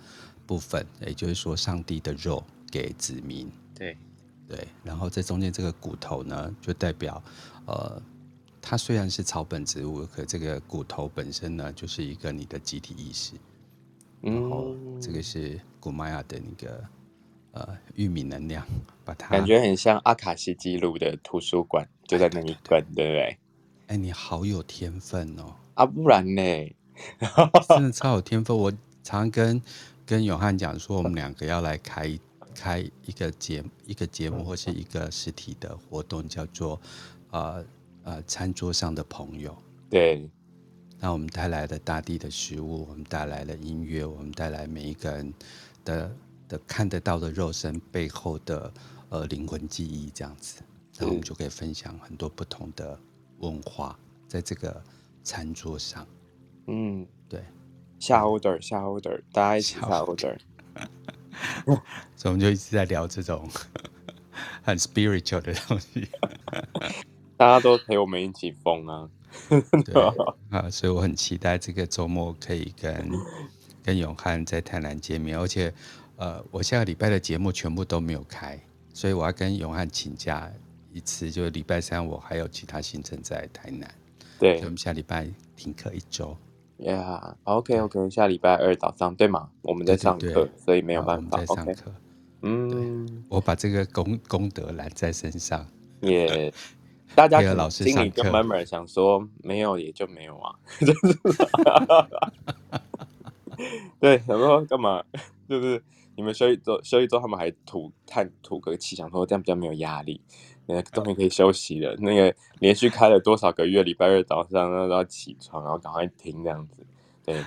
[0.45, 3.97] 部分，也就是说，上帝的肉给子民，对，
[4.47, 7.21] 对，然后在中间这个骨头呢，就代表
[7.65, 8.01] 呃，
[8.61, 13.33] 它虽然是草本植物，可这个骨头本身呢，就是一个你的集体意识。
[14.21, 16.83] 然后这个是古玛雅的那个
[17.53, 18.65] 呃玉米能量，
[19.05, 23.37] 把它感觉很像阿卡西记录的图书馆，就在那一本，对不对？
[23.87, 25.55] 哎，你好有天分哦！
[25.73, 26.75] 啊，不然呢？
[27.69, 28.55] 真的超有天分。
[28.55, 29.61] 我常跟
[30.05, 32.19] 跟永汉讲说，我们两个要来开
[32.53, 36.79] 开一个节一个节目，或是一个实体的活动，叫做
[37.31, 37.65] 呃
[38.09, 39.55] 呃餐桌上的朋友。
[39.89, 40.27] 对。
[40.99, 45.33] 那我们带来了大地的食物，我们带来了音乐，我们带来每一个人
[45.85, 46.15] 的
[46.49, 48.73] 的看得到的肉身背后的
[49.07, 50.61] 呃灵魂记忆，这样子，
[50.97, 52.99] 那我们就可以分享很多不同的
[53.37, 54.83] 文化，在这个
[55.23, 56.05] 餐桌上。
[56.67, 57.45] 嗯，对，
[57.97, 60.37] 下 order 下 order，大家一起下 order。
[62.17, 63.49] 所以我们就一直在聊这种
[64.63, 66.09] 很 spiritual 的东西，
[67.39, 69.09] 大家都陪我们一起疯啊！
[69.85, 69.95] 对
[70.51, 73.09] 啊，所以我很期待这个周末可以跟
[73.81, 75.73] 跟永汉在台南见面，而且
[76.17, 78.59] 呃，我下个礼拜的节目全部都没有开，
[78.93, 80.51] 所以我要跟永汉请假
[80.91, 83.89] 一次，就是礼拜三我还有其他行程在台南，
[84.37, 85.25] 对，所以我们下礼拜
[85.55, 86.35] 停课一周。
[86.77, 89.49] Yeah, OK OK，下礼拜二早上对吗？
[89.61, 91.37] 我们在上课，所以没有办法。
[91.37, 91.95] 我们在上课.
[92.41, 95.65] 嗯，我把这个功功德揽在身上，
[96.01, 96.53] 也。
[97.15, 100.55] 大家心里就慢慢想说，没有也就没有啊，
[103.99, 105.03] 对，想说干嘛？
[105.49, 105.83] 就是
[106.15, 110.21] 你们休一周，休一周，他们还吐叹吐个气，想说这样比较没有压力，
[110.65, 111.93] 那终于可以休息了。
[111.97, 116.85] 那个连续开了多少个月，礼拜二早上然后都要起床，然后赶快听这样子。
[117.25, 117.43] 对，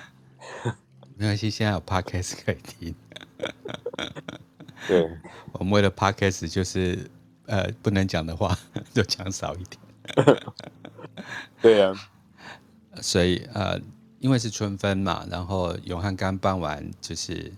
[1.17, 2.95] 没关系，现在有 podcast 可以听。
[4.87, 5.09] 对，
[5.53, 7.09] 我们为了 podcast 就是。
[7.45, 8.57] 呃，不能讲的话
[8.93, 9.79] 就讲少一点。
[11.61, 13.79] 对呀、啊，所以呃，
[14.19, 17.51] 因为是春分嘛，然后永汉刚办完就是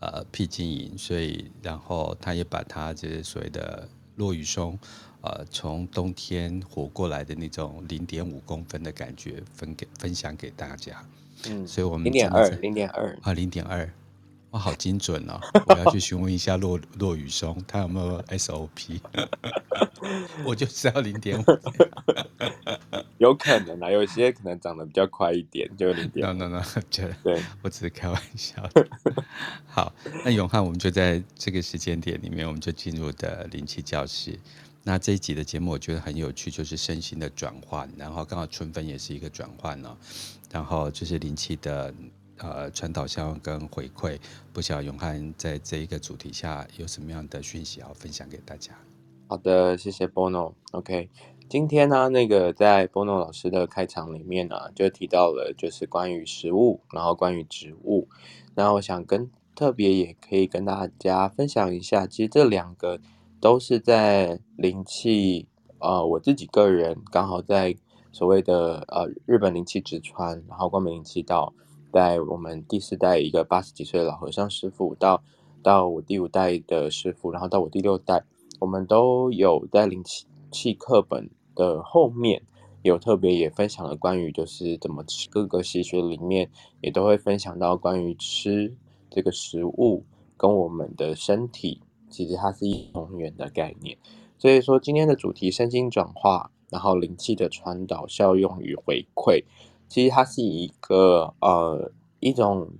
[0.00, 4.78] 呃辟静营，所以然后他也把他就是所谓的落雨松，
[5.20, 11.04] 呃，从冬天活过来的那种零点五公分的感觉分给分享给大家。
[11.46, 13.90] 嗯，所以我们零点二，零点二啊，零点二。
[14.50, 15.40] 哇，好精准哦！
[15.68, 19.00] 我要去询问一下骆骆雨松，他有没有 SOP？
[20.44, 21.44] 我就知道零点五，
[23.18, 26.26] 有可能啊，有些可能长得比较快一点，就零点。
[26.26, 26.62] No No No，
[27.22, 28.88] 对，我只是开玩笑的。
[29.68, 29.92] 好，
[30.24, 34.36] 那永汉，我们就在这个时间点里面，我们就进入的灵气教室。
[34.82, 39.96] 那这一集的节目我觉得很有趣，就是身心的转换，然后刚好春分也是一个转换哦，
[40.50, 41.94] 然后就是灵气的。
[42.42, 44.18] 呃，传导效跟回馈，
[44.52, 48.72] 不晓得永汉在这一个主题下有什么样的讯息要分享给大家？
[49.28, 50.54] 好的，谢谢 Bono。
[50.72, 51.10] OK，
[51.48, 58.08] 今天呢，那个在 Bono 老师的开场里面呢，就提到了就是关于食物，然后关于植物。
[58.54, 63.00] 那我想跟特别也可以跟大家分享一下，其实这两个
[63.38, 65.46] 都是在灵气，
[65.78, 67.76] 呃，我自己个人刚好在
[68.10, 71.52] 所谓的呃日本灵气直传，然后光明灵气道。
[71.92, 75.22] 在我们第四代一个八十几岁的老和尚师傅，到
[75.62, 78.24] 到我第五代的师傅，然后到我第六代，
[78.60, 80.02] 我们都有在灵
[80.50, 82.42] 气课本的后面
[82.82, 86.50] 有特别也分享了关于就是怎么吃，各个习学里面
[86.80, 88.74] 也都会分享到关于吃
[89.10, 90.04] 这个食物
[90.36, 93.98] 跟我们的身体，其实它是一同源的概念。
[94.38, 99.44] 所以说今天的主题身心转化，然后灵气的传导效用与回馈。
[99.90, 102.70] 其实它是一个呃一种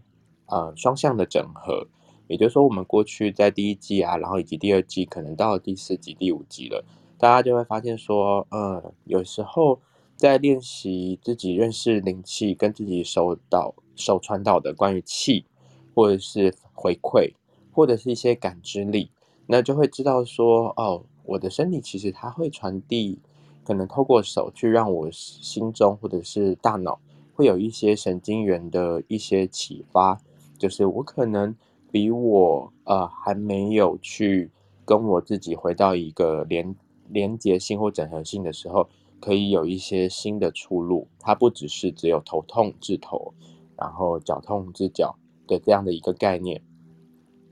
[0.46, 1.88] 呃双向的整合，
[2.28, 6.84] 也就是说，我们过去在第一季啊，然后以及第二季，可能到了第四集、第五集了，
[7.18, 9.80] 大家就会发现说，呃，有时候
[10.14, 15.44] 在练习自己认识灵气，跟自己收到、受传导的关于气，
[15.92, 17.34] 或者是回馈，
[17.72, 19.10] 或者是一些感知力，
[19.48, 23.18] 那就会知道说，哦，我的身体其实它会传递。
[23.64, 27.00] 可能透过手去让我心中或者是大脑
[27.34, 30.20] 会有一些神经元的一些启发，
[30.58, 31.54] 就是我可能
[31.90, 34.50] 比我呃还没有去
[34.84, 36.74] 跟我自己回到一个连
[37.08, 38.88] 连结性或整合性的时候，
[39.20, 41.08] 可以有一些新的出路。
[41.18, 43.32] 它不只是只有头痛治头，
[43.76, 46.62] 然后脚痛治脚的这样的一个概念。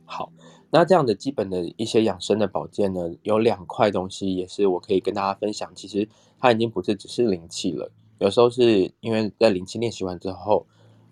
[0.05, 0.33] 好。
[0.71, 5.71] 那这样的基本的一些养生的保健呢，有两块东西也是我可以跟大家分享。
[5.75, 10.67] 其实它已经不是只是灵气了，有时候是因为在灵气练习完之后，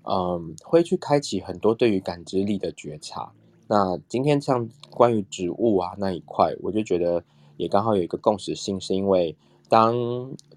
[0.05, 3.33] 嗯，会去开启很多对于感知力的觉察。
[3.67, 7.25] 那今天像关于植物啊那一块，我就觉得
[7.57, 9.35] 也刚好有一个共识性，是因为
[9.69, 9.97] 当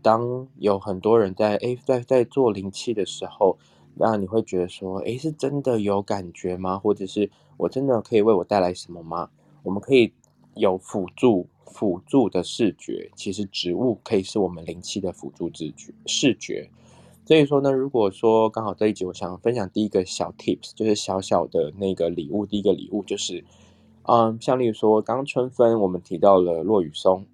[0.01, 3.57] 当有很多人在诶在在做灵气的时候，
[3.95, 6.77] 那你会觉得说，诶是真的有感觉吗？
[6.77, 9.29] 或者是我真的可以为我带来什么吗？
[9.63, 10.13] 我们可以
[10.55, 16.69] 有辅助辅助的视觉，其实植物可以是我们灵气的辅助视觉视觉。
[17.25, 22.45] 所以说呢，如果说刚好这一集，我想分享第一个小 tips，就是小小的那个礼物。
[22.45, 23.43] 第一个礼物就是，
[24.03, 27.25] 嗯，像例如说，刚春分我们提到了落羽松，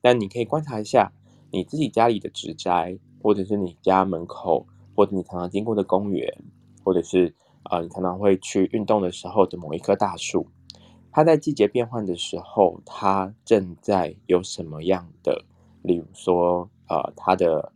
[0.00, 1.12] 但你可以观察一下
[1.52, 6.34] 你自己家里的植栽，或者是你家门口，或者你常常经过的公园，
[6.82, 7.32] 或者是、
[7.70, 10.46] 呃，你常常会去运动的时候的某一棵大树，
[11.10, 15.44] 它在季节变换的时候，它正在有什么样的，
[15.82, 17.72] 例如说，呃，它的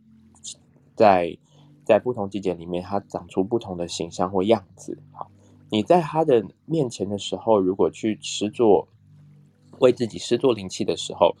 [0.95, 1.37] 在。
[1.83, 4.99] 在不同季节里面，它长出不同的形象或样子。
[5.11, 5.29] 好，
[5.69, 8.87] 你在它的面前的时候，如果去施作，
[9.79, 11.35] 为自己施作灵气的时候，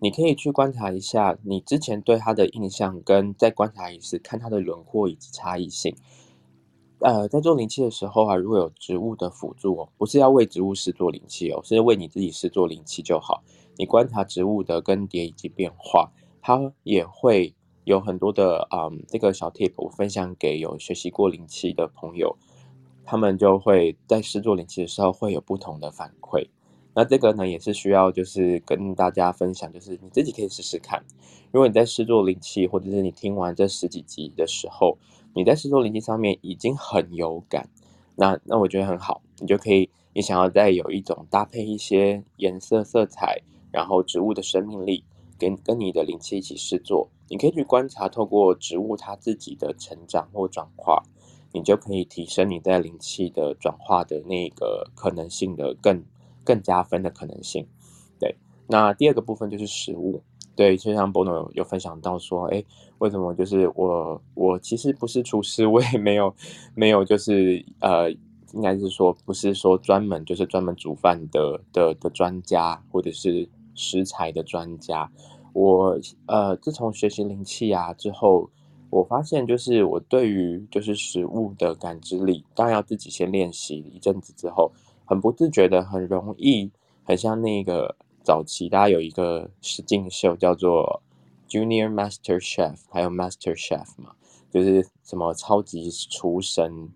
[0.00, 5.94] 你可以去观察一下你之前对它的印象，跟再观察一次，看它的轮廓以及差异性。
[7.02, 13.42] 呃，在做灵气的时候啊，如果有植物的辅助哦，不是要为植物施做灵气哦，是为你自己施做灵气就好。
[13.76, 16.10] 你观察植物的更迭以及变化，
[16.40, 17.54] 它也会。
[17.84, 22.36] 有很多的嗯，这个小 tip 我分享给有学习过灵气的朋友，
[23.04, 26.46] 他们就会在施作灵气的时候会有不同的反馈。
[26.94, 31.02] 那这个呢，也是需要就是跟大家分享，就是你自己可以试试看。
[31.50, 34.96] 如果你在试做灵气，或者是你听完这十几集的时候，
[35.34, 37.68] 你在施作灵气上面已经很有感，
[38.16, 43.40] 那那我觉得很好，你就可以，你想要再有一种搭配一些颜色、色彩，
[43.70, 45.04] 然后植物的生命力。
[45.38, 51.02] 跟跟你的灵气一起施作，你可以去观察，透过植物它自己的成长或转化，
[51.52, 56.04] 你就可以提升你在灵气的转化的那个可能性的更
[56.44, 57.66] 更加分的可能性。
[58.20, 58.36] 对，
[58.68, 60.22] 那第二个部分就是食物。
[60.54, 62.62] 对，就像 Bono 有，有分享到说，哎，
[62.98, 66.34] 为什么就是我我其实不是厨师， 我也没有
[66.74, 68.10] 没有就是呃，
[68.52, 75.10] 应该是说不是说专门就是专门煮饭的的的专家，或者是食材的专家。
[75.54, 78.48] 我呃，自从学习灵气啊之后，
[78.90, 84.70] 我发现就是我对于就是食物的感知力，当然要自己先练习一阵子之后，
[85.04, 86.70] 很不自觉的，很容易，
[87.04, 91.02] 很像那个早期大家有一个实境秀叫做
[91.48, 94.14] Junior Master Chef，还有 Master Chef 嘛，
[94.50, 96.88] 就是什么超级厨神，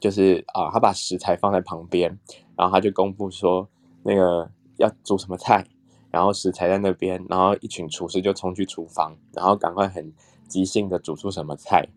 [0.00, 2.18] 就是啊，他把食材放在旁边，
[2.56, 3.68] 然后他就公布说
[4.02, 5.66] 那个要煮什么菜。
[6.10, 10.12] 然后食材在那边，然后一群厨师就冲去厨房，然后赶快很
[10.46, 11.88] 即兴的煮出什么菜。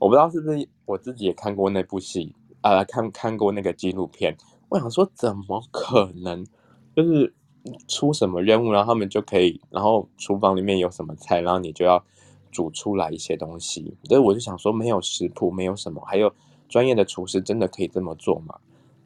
[0.00, 4.36] 我不知道是不是我自己也看过那部戏，呃，看看过那个纪录片。
[4.68, 6.44] 我想说，怎么可能？
[6.96, 7.32] 就是
[7.88, 12.04] 出什么任务，然后他们就可以，然后厨房里面有什么菜，然后你就要
[12.50, 13.94] 煮出来一些东西。
[14.04, 16.32] 所以我就想说，没有食谱，没有什么，还有
[16.68, 18.56] 专业的厨师真的可以这么做吗？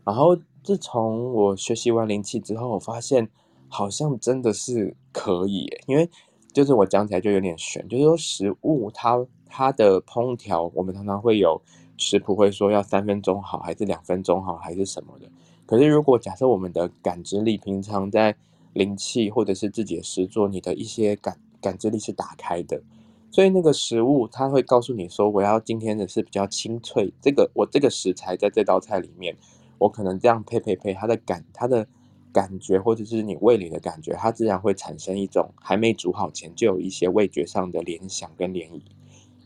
[0.05, 3.29] 然后自从我学习完灵气之后，我发现。
[3.73, 6.11] 好像真的是可以，因为
[6.53, 11.63] 就是我讲起来就有点悬，就是说食物它它的烹调，我们常常会有
[11.97, 15.31] 食谱会说要三分钟好，还是两分钟好，还是什么的。
[15.67, 18.35] 可是如果假设我们的感知力平常在
[18.73, 22.83] 灵气或者是自己的诗作，你的一些感感知力是打开的，
[23.31, 29.37] 所以那个食物它会告诉你说，我要今天的是比较清脆，这个我这个食材在这道菜里面，
[29.79, 31.87] 我可能这样配配配，它的感它的。
[32.33, 38.81] 感觉或者是你胃里的感觉，它自然会产生一种还没煮好前就有一些味觉上的联想跟涟漪，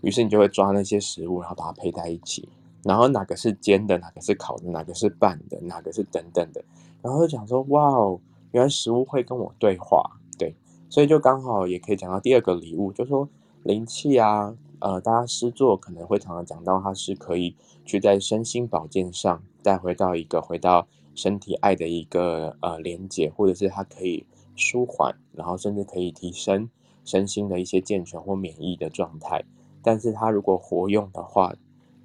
[0.03, 2.47] 于是你就会抓那些食物，然后把它配在一起，
[2.83, 6.63] 然后哪个是煎的，哪个是烤的，哪个是拌的，哪个是等等的，
[7.01, 8.21] 然后就讲说哇哦，
[8.55, 10.03] 原来食物会跟我对话，
[10.39, 10.55] 对，
[10.89, 13.29] 所以就刚好也可以讲到第二个礼物，就是说
[13.63, 20.87] 灵气啊，呃，大家施作可能会常常讲到它是可以去在身心保健上带回到一个回到。
[21.17, 26.69] 身体爱的一个呃连接，或者是它可以舒缓，然后甚至可以提升
[27.05, 29.45] 身心的一些健全或免疫的状态。
[29.81, 31.55] 但是它如果活用的话，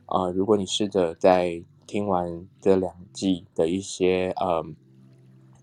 [0.05, 4.63] 啊、呃，如果你试着在听完这两季的一些呃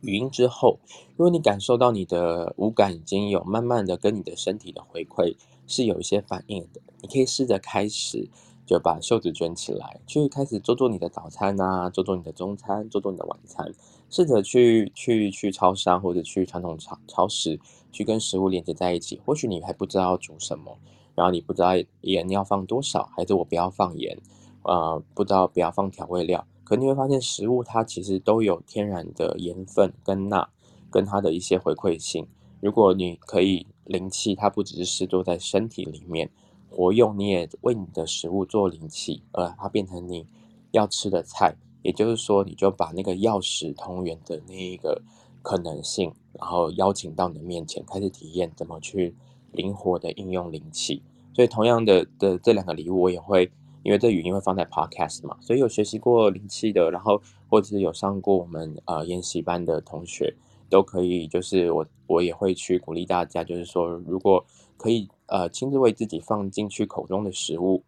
[0.02, 0.78] 语音之后，
[1.16, 5.36] 如果你感受到你的五感已经有慢慢的跟你的身体的回馈
[5.66, 8.28] 是有一些反应的，你可以试着开始。
[8.68, 13.72] 就把袖子卷起来，去开始做做你的早餐啊，做做你的中餐，做做你的晚餐。
[14.10, 17.60] 试着去去去超商或者去传统超超市，
[17.92, 19.20] 去跟食物连接在一起。
[19.24, 20.76] 或许你还不知道煮什么，
[21.14, 24.18] 然后你不知道盐要放多少，还是我不要放盐，
[24.64, 26.44] 呃，不知道不要放调味料。
[26.66, 30.48] 可你会发现，食物它其实都有天然的盐分跟钠，
[30.90, 32.26] 跟它的一些回馈性。
[32.60, 36.28] 如果你可以灵气它不只是施作在身体里面
[36.68, 40.26] 活用，你也为你的食物做灵气，而它变成你
[40.72, 41.54] 要吃的菜。
[41.82, 45.00] 也就是说，你就把那个药食同源的那一个
[45.42, 49.14] 可能性，然后邀请到你的面前，开始体验怎么去
[49.52, 51.00] 灵活的应用灵气。
[51.32, 53.52] 所以，同样的的这两个礼物，我也会
[53.86, 60.34] 因为这语音会放在 Podcast 嘛，所以有学习过灵气的，然后或者是有上过我们呃研习班的同学，
[60.68, 64.44] 都可以，就是我我也会去鼓励大家，就是说，如果
[64.76, 67.84] 可以呃亲自为自己放进去口中的食物，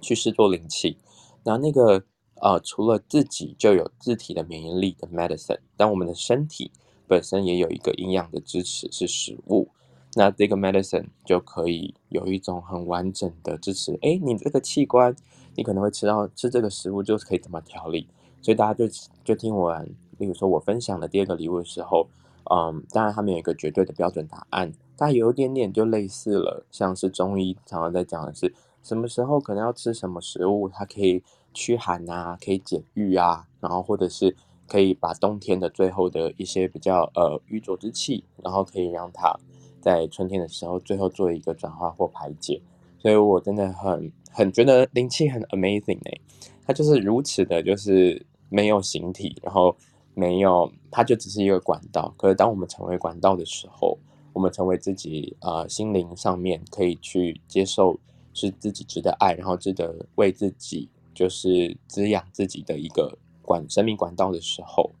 [0.00, 0.98] 去试做灵气，
[1.44, 2.02] 那那个。
[2.44, 6.72] 呃，除了自己就有自体的免疫力的 medicine，但我们的身体
[7.06, 9.68] 本身也有一个营养的支持是食物，
[10.14, 13.98] 那这个 medicine 就可以有一种很完整的支持。
[14.02, 15.14] 诶，你这个器官，
[15.56, 18.08] 你可能会吃到吃这个食物就是可以怎么调理，
[18.40, 18.84] 所以大家就
[19.24, 19.84] 就听完，
[20.18, 22.08] 例如说我分享的第二个礼物的时候，
[22.50, 31.22] 嗯，当然他们有一个绝对的标准答案，但有一点点就类似了，像是中医常常在讲的是什么时候可能要吃什么食物，它可以。
[31.54, 34.34] 驱寒啊，可以解郁啊，然后或者是
[34.66, 39.38] 可以把冬天的最后的一些比较呃郁浊之气，然后可以让它
[39.82, 42.62] 在春天的时候最后做一个转化或排解。
[42.98, 46.20] 所以我真的很很觉得灵气很 amazing 哎，
[46.64, 49.76] 它就是如此的，就是没有形体，然后
[50.14, 52.14] 没有，它就只是一个管道。
[52.16, 53.98] 可是当我们成为管道的时候，
[54.32, 57.98] 我们成为自己呃心灵上面可以去接受
[58.32, 60.88] 是自己值得爱，然后值得为自己。
[61.14, 64.92] 就是滋养自己的一个管生命管道的时候，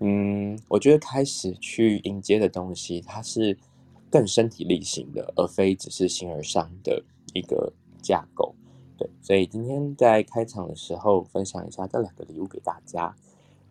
[0.00, 3.56] 嗯，我觉得开始去迎接的东西，它是
[4.10, 7.02] 更身体力行的，而非只是形而上的
[7.34, 8.54] 一个架构。
[8.96, 13.14] 对，所以今天在开场的时候分享一下这两个礼物给大家。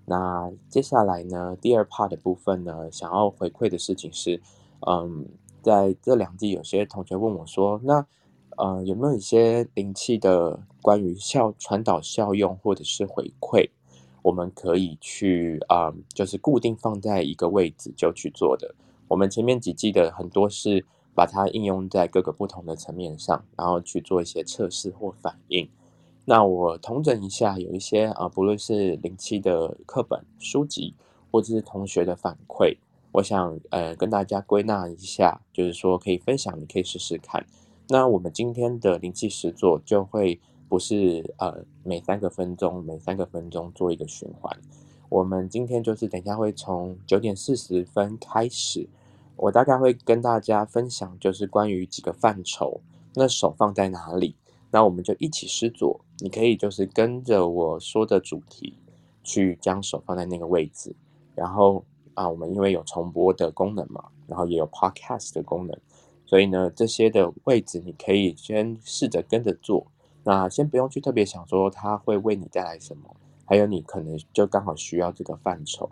[0.06, 4.42] 那接下来呢，第二 part 的部分呢，想要回馈的事情是，
[4.88, 5.26] 嗯，
[5.62, 8.06] 在这两季有些同学问我说，那。
[8.60, 13.70] 呃，有没有一些灵气的关于效传导效用或者是回馈，
[14.24, 18.74] 我们可以去啊、就是固定放在一个位置就去做的。
[19.08, 20.86] 我们前面几季的很多是
[21.16, 25.68] 把它应用在各个不同的层面上，然后去做一些测试或反应。
[26.26, 30.94] 那我统整一下，有一些啊、不论是零七的课本、书籍，
[31.32, 32.78] 或者是同学的反馈，
[33.14, 37.46] 我想呃跟大家归纳一下，就是说可以分享，你可以试试看。
[37.88, 40.38] 那我们今天的灵气实作就会
[40.68, 44.60] 不是呃每三个分钟每三个分钟做一个循环，
[45.08, 48.86] 我们今天就是等一下会从九点四十分开始，
[49.38, 52.82] 我大概会跟大家分享就是关于几个范畴，
[53.14, 54.36] 那手放在哪里，
[54.72, 58.78] 那我们就一起实作，你可以就是跟着我说的主题
[59.24, 60.96] 去将手放在那个位置，
[61.36, 61.86] 然后
[62.16, 65.78] 啊我们因为有重播的功能嘛，然后也有 podcast 的功能。
[66.26, 69.88] 所以呢，这些的位置你可以先试着跟着做，
[70.24, 73.16] 那先不用去特别想说它会为你带来什么，
[73.46, 75.90] 还有你可能就刚好需要这个范畴，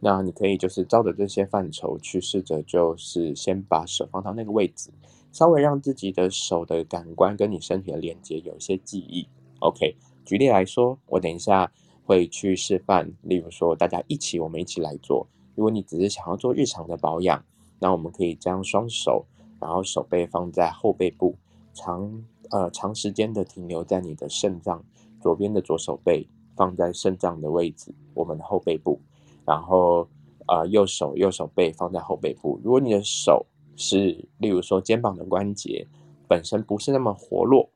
[0.00, 4.90] 那你可以就是照着这些范畴去试着，就是先把手放到那个位置，
[5.30, 9.28] 稍微让自己的手的感官跟你身体的连接有一些记忆。
[9.60, 9.94] OK，
[10.24, 11.70] 举例来说，我等一下
[12.04, 15.26] 会去示范，例如说大家一起，我们一起来做。
[15.54, 17.44] 如果你只是想要做日常的保养，
[17.78, 19.24] 那我们可以将双手。
[19.60, 21.36] 然后手背放在后背部，
[21.74, 24.82] 长呃长时间的停留在你的肾脏
[25.20, 26.26] 左边的左手背
[26.56, 28.98] 放在肾脏的位置，我们的后背部。
[29.46, 30.06] 然后
[30.46, 32.60] 呃右手右手背放在后背部。
[32.62, 35.86] 如果你的手是例如说肩膀的关节
[36.28, 37.70] 本身不是那么活络，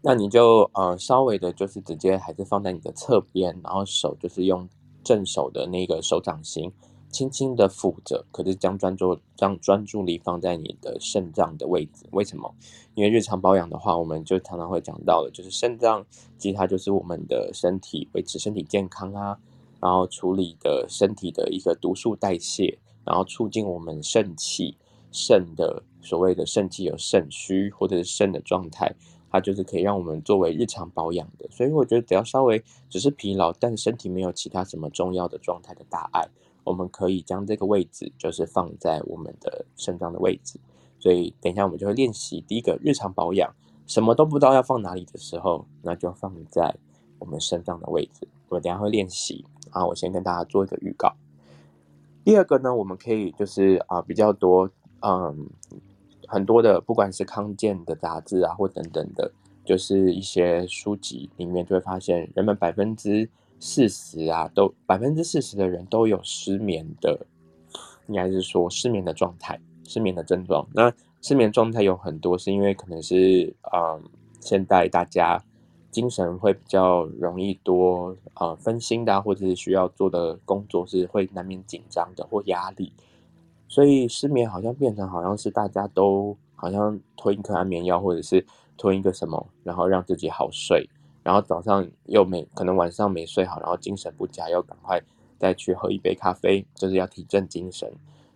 [0.00, 4.68] 那你就呃稍微的就是直接还是放在你的侧边，然后手就是用
[5.04, 6.72] 正手的那个手掌心。
[7.12, 12.06] 轻轻的抚着，可是将专注将专注力放在你的肾脏的位置。
[12.12, 12.54] 为什么？
[12.94, 16.02] 因为日常保养的话，我们就常常会讲到的，就是肾脏
[16.38, 19.38] 其实它就是我们的身体维持身体健康啊，
[19.82, 24.76] 然后处理的身体的一个毒素代谢，然后促进我们肾气
[25.10, 28.94] 肾的所谓的肾气有肾虚或者是肾的状态，
[29.28, 31.48] 它就是可以让我们作为日常保养的。
[31.50, 36.28] 所以我觉得只要稍微只是疲劳，但身体没有其他什么重要的状态的大碍。
[36.62, 40.60] 我们可以将这个位置，就是放在我们的肾脏的位置，
[41.00, 43.52] 所以等一下我们就会练习第一个日常保养，
[43.88, 46.72] 什么都不知道要放哪里的时候，那就放在
[47.18, 48.28] 我们肾脏的位置。
[48.52, 51.12] 我等下会练习，啊，我先跟大家做一个预告。
[52.24, 55.48] 第二个呢，我们可以就是啊比较多，嗯，
[56.28, 59.32] 很多的不管是康健的杂志啊，或等等的，
[59.64, 63.28] 就是一些书籍里面就会发现，人们百分之
[63.58, 67.26] 四十啊，都百分之四十的人都有失眠的，
[68.06, 69.60] 应该是说失眠的状态。
[69.84, 70.66] 失眠的症状。
[70.72, 70.90] 那
[71.20, 74.02] 失眠状态有很多，是因为可能是嗯，
[74.40, 75.42] 现代大家
[75.92, 82.92] 精神会比较容易多呃分心的，或者是需要做的工作是会难免紧张的或压力，
[83.68, 88.44] 所以失眠好像变成好像是大家都好像吞一颗安眠药，或者是
[88.76, 90.88] 吞一个什么，然后让自己好睡。
[91.22, 95.00] 然后早上又没可能晚上没睡好，然后精神不佳，要赶快
[95.38, 97.88] 再去喝一杯咖啡，就是要提振精神。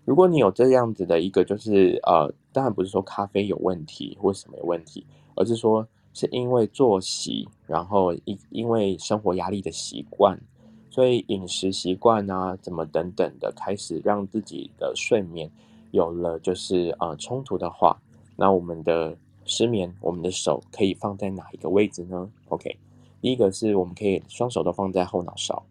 [0.04, 5.04] 如果你有这样子的一个，就是呃，当然不是说咖啡有问题或什么有问题，
[5.34, 5.84] 而是说
[6.16, 10.40] 是因为作息，然后因因为生活压力的习惯，
[10.88, 15.50] 所以饮食习惯啊，怎么等等的，开始让自己的睡眠
[15.90, 17.98] 有了就是呃冲突的话，
[18.36, 19.18] 那我们的。
[19.48, 22.76] 失眠，我们的手可以放在哪一个位置呢？OK，
[23.20, 25.62] 第一个是我们可以双手都放在后脑勺，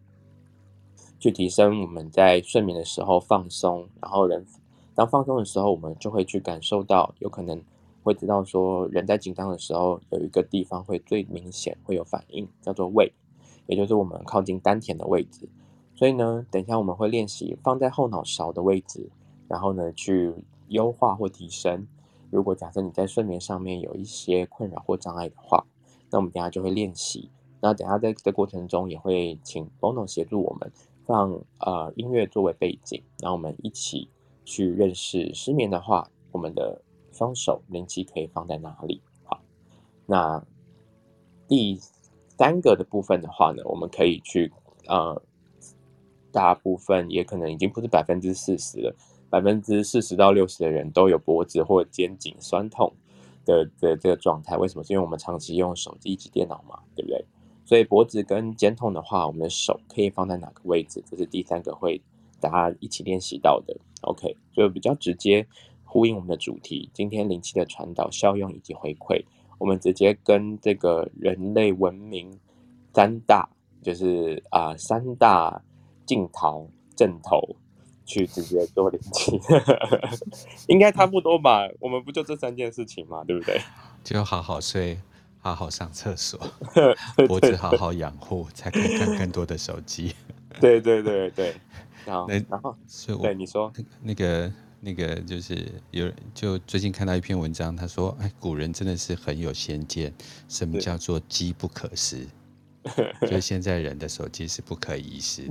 [1.20, 3.86] 去提升我们在睡眠的时候放松。
[4.02, 4.46] 然后人
[4.94, 7.62] 当放松的时候，我们就会去感受到，有可能
[8.06, 13.12] 会知道说，人在紧张的时候有一个地方会最明显会有反应，叫做胃，
[13.66, 15.50] 也就是我们靠近丹田的位置。
[15.96, 19.10] 所以呢，等一下我们会练习放在后脑勺的位置，
[19.48, 20.32] 然后呢去
[20.68, 21.88] 优化或提升。
[22.30, 25.66] 如果假设你在睡眠上面有一些困扰或障碍的话，
[26.12, 27.30] 那我们等下就会练习。
[27.62, 30.72] 那等下在这过程中也会请 Bono 协助我们
[31.06, 34.08] 放呃音乐作为背景，让我们一起
[34.44, 36.82] 去认识失眠的话，我们的
[37.16, 39.02] 双手灵气可以放在哪里？
[39.24, 39.42] 好，
[40.06, 40.46] 那
[41.48, 41.80] 第
[42.38, 44.52] 三个的部分的话呢，我们可以去
[44.88, 45.22] 呃，
[46.32, 48.96] 大部分也可能已经不是百分之四十了。
[49.28, 52.94] 百分之四十到六十的人都有脖子或肩颈酸痛
[53.44, 54.84] 的的这个状态，为什么？
[54.84, 57.26] 是因为我们长期用手机以及电脑嘛，对不对？
[57.66, 61.04] 所以脖子跟肩痛的话，我们的手可以放在哪个位置？
[61.10, 62.02] 这是第三个会
[62.40, 63.76] 大家一起练习到的。
[64.02, 65.46] OK，就比较直接
[65.96, 69.24] 呼应我们的主题，今天灵气的传导、效用以及回馈，
[69.58, 72.38] 我们直接跟这个人类文明
[72.94, 73.48] 三大，
[73.82, 75.62] 就是啊、呃、三大
[76.06, 77.56] 镜头阵头。
[78.08, 79.32] 去直接做灵气，
[80.70, 81.68] 应该差不多吧？
[81.80, 83.60] 我们不就这三件事情嘛，对不对？
[84.04, 85.00] 就好好睡，
[85.40, 86.40] 好好上厕所，
[87.28, 90.14] 脖子好好养护，才可以看更多的手机。
[90.62, 91.56] 对对对对，
[92.06, 92.76] 然后然后
[93.24, 93.74] 对你说
[94.04, 94.54] 那个
[94.86, 100.14] 那个就是有就最近看到一篇文章，他说哎，古人真的是很有先见，
[100.48, 102.28] 什么叫做机不可失？
[103.28, 105.50] 就现在人的手机是不可一世，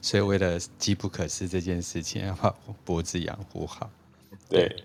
[0.00, 2.54] 所以为了机不可失这件事情，要把
[2.84, 3.90] 脖子养护好。
[4.48, 4.84] 对，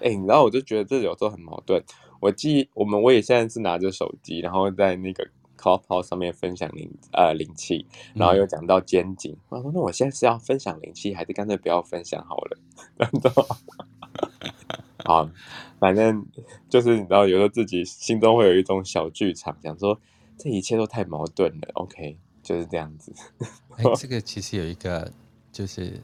[0.00, 1.82] 哎、欸，然后我就觉得这有时候很矛盾。
[2.20, 5.26] 我记我们我也现在是拿着手机，然后在那个
[5.62, 9.36] Clubhouse 上面分享灵呃灵气，然后又讲到肩颈。
[9.48, 12.58] 我、嗯、说那我现在是要分享灵气，还是干脆不要分享好了？
[15.04, 15.30] 好，
[15.78, 16.26] 反正
[16.68, 20.00] 就是你知道，有时候自己心中会有一种小剧场，想说
[20.36, 21.68] 这一切都太矛盾了。
[21.74, 23.12] OK，就是这样子。
[23.76, 25.10] 哎，这个其实有一个，
[25.50, 26.00] 就是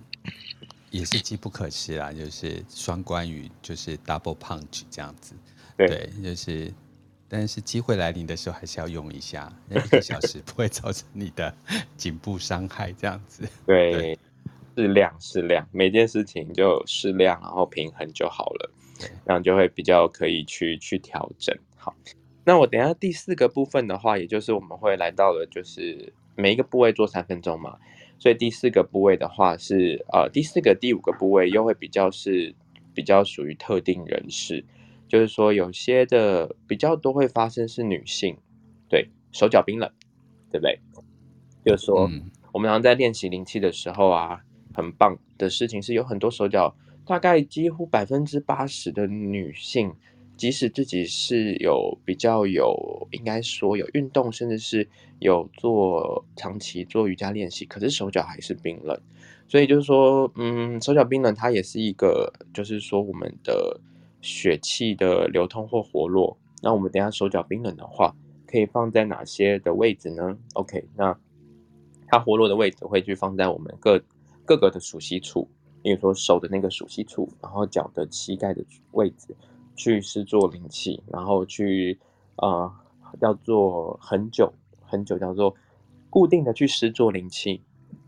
[0.90, 5.34] 也是机不可失啊，就是双关语，就是 double punch 这样子。
[5.76, 6.72] 对，对，就是，
[7.28, 9.52] 但是机会来临的时候，还是要用一下。
[9.68, 11.54] 那一个小时 不会造成你的
[11.96, 13.46] 颈部伤害，这样子。
[13.66, 14.18] 对，
[14.76, 18.70] 适量适量，每件事情就适量，然后平衡就好了。
[18.98, 21.56] 这样就会比较可以去去调整。
[21.76, 21.94] 好，
[22.44, 27.78] 那我等一下第四个部分的话，也就是我们会来到了，就是每一个部位做三分钟嘛。
[28.18, 32.52] 所以第四个部位的话是呃，第四个、第五个部位又会比较是
[32.92, 34.64] 比较属于特定人士，
[35.08, 38.36] 就是说有些的比较多会发生是女性，
[38.88, 39.90] 对，手脚冰冷，
[40.50, 40.78] 对不对？
[41.64, 44.40] 就是说、嗯、我们常常在练习灵气的时候啊，
[44.74, 46.74] 很棒的事情是有很多手脚。
[47.04, 49.94] 大概几乎百分之八十的女性，
[50.36, 54.86] 即使自己是有比较有，应该说有运动，甚至是
[55.18, 59.00] 有做长期做瑜伽练习，可是手脚还是冰冷。
[59.48, 63.80] 所以就是说，嗯，手脚冰冷，它也是一个，就是说我们的
[64.28, 66.36] 血气的流通或活络。
[66.62, 68.14] 那我们等下手脚冰冷的话，
[68.46, 71.18] 可以放在哪些的位置呢？OK，那
[72.06, 74.00] 它活络的位置会去放在我们各
[74.44, 75.48] 各个的属息处。
[75.80, 79.34] 比如说手的那个属息处，然后脚的膝盖的位置，
[79.76, 81.98] 去施做灵气，然后去
[82.36, 82.70] 呃
[83.20, 84.52] 叫做很久
[84.82, 85.54] 很久叫做
[86.10, 87.62] 固定的去施做灵气，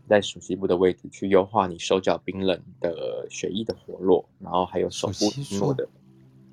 [0.07, 5.87] 在属息部的位置去优化你手脚冰冷的血液的活络，然后还有手部说的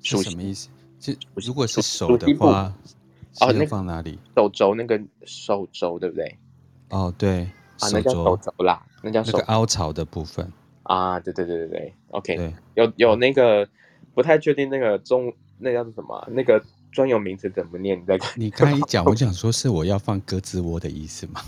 [0.01, 0.69] 属什么意思？
[0.99, 2.73] 就如果是手的话，
[3.39, 4.19] 哦，那放哪里？
[4.35, 6.37] 手肘那个手肘对不对？
[6.89, 7.43] 哦，对，
[7.79, 10.51] 啊，那叫手肘啦，那叫手那个凹槽的部分。
[10.83, 13.67] 啊，对对对对对，OK，对有有那个
[14.13, 17.99] 不太确定那个中那叫做什么那个专有名词怎么念？
[17.99, 21.41] 你在你刚一讲，我 想说是我要放鸽子窝的意思吗？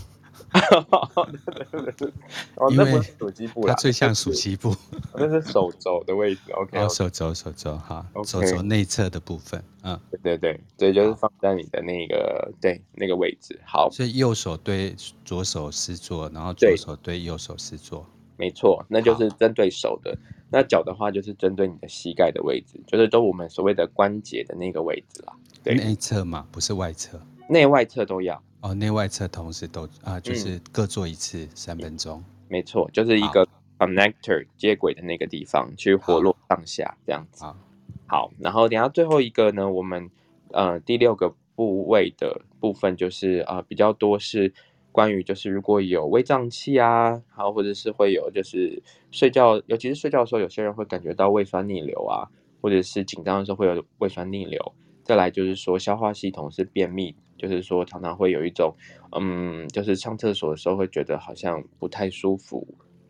[2.70, 4.74] 因为属鸡部，它最像属鸡部，
[5.14, 6.40] 那是手肘的位置。
[6.52, 9.62] OK，, 手肘手肘哈.手肘内侧的部分。
[9.82, 13.58] 嗯，对对对，对，就是放在你的那个对那个位置。
[13.64, 14.94] 好，所以右手对
[15.24, 18.06] 左手施坐，然后左手对右手施坐。
[18.36, 20.16] 没错，那就是针对手的。
[20.50, 25.32] 那脚的话，就是针对你的膝盖的位置，就是都我们所谓的关节的那个位置啦。
[25.62, 28.42] 对，内侧嘛，不是外侧，内外侧都要。
[28.62, 32.22] 哦，内外侧同时都啊，就是各做一次三分钟。
[32.48, 33.46] 没错，就是一个
[33.76, 37.44] connector 接轨的那个地方去活络上下这样子。
[37.44, 37.56] 好，
[38.06, 40.08] 好，然后等下最后一个呢，我们
[40.52, 44.54] 呃第六个部位的部分就是啊、呃、比较多是
[44.92, 54.72] 关于就是如果有胃胀气啊，然后或者是会有就是睡觉，尤其是睡觉的时候，有些人会感觉到胃酸逆流啊，或者是紧张的时候会有胃酸逆流。
[55.02, 57.16] 再来就是说消化系统是便秘。
[57.42, 58.72] 就是说，常常会有一种，
[59.18, 62.64] 嗯，就是上厕所的时候会觉得好像不太舒服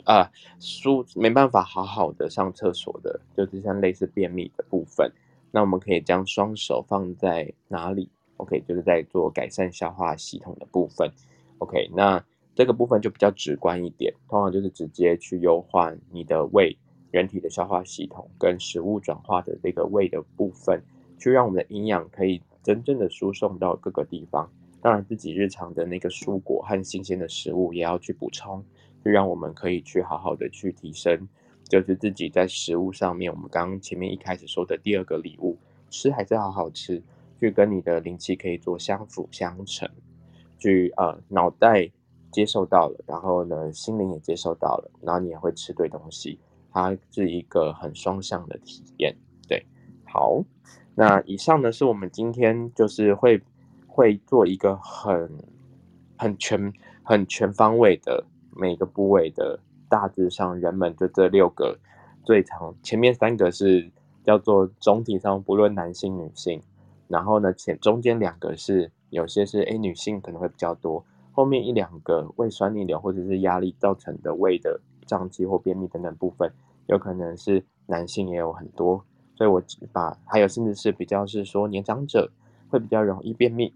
[0.05, 5.13] 啊，舒没办法好好的上厕所的，就是像类似便秘的部分。
[5.51, 8.09] 那我们可以将双手放在哪里
[8.39, 11.11] ？OK，就是在做改善消化系统的部分。
[11.59, 12.25] OK，那
[12.55, 16.75] 这个部分就比较直观一点，通常就是直接去优化你的胃、
[17.11, 20.83] 人体的消化系统跟食物转化的这个胃的部分，
[21.19, 22.41] 去让我们的营养可以。
[22.63, 24.51] 真正的输送到各个地方，
[24.81, 28.65] 当然自己日常的那个蔬果和新鲜的食物也要去补充，
[29.05, 31.29] 就让我们可以去好好的去提升，
[31.69, 35.59] 就是自己在食物上面，我们刚刚前面一开始说的第二个礼物，
[35.91, 37.03] 吃还是好好吃，
[37.41, 39.89] 去跟你的灵气可以做相辅相成，
[40.59, 41.91] 去呃脑袋
[42.31, 46.39] 接受到了，然后呢心灵也接受到了，然后你也会吃对东西，
[46.71, 49.17] 它是一个很双向的体验，
[49.49, 49.67] 对，
[50.05, 50.45] 好。
[50.95, 53.41] 那以上呢，是我们今天就是会
[53.87, 55.31] 会做一个很
[56.19, 56.73] 很全
[57.03, 58.25] 很全方位的
[58.55, 61.79] 每个部位的大致上，人们就这六个
[62.25, 63.91] 最常，前面三个是
[64.23, 66.61] 叫做总体上不论男性女性，
[67.09, 76.53] 然后呢前中间两个是有些是诶女性可能会比较多，后面一两个胃酸逆流或者是压力造成的胃的胀气或便秘等等部分，
[76.87, 79.03] 有可能是男性也有很多。
[79.43, 79.61] 所以我
[79.93, 82.31] 把还有甚至是比较是说年长者
[82.71, 83.75] 会比较容易便秘，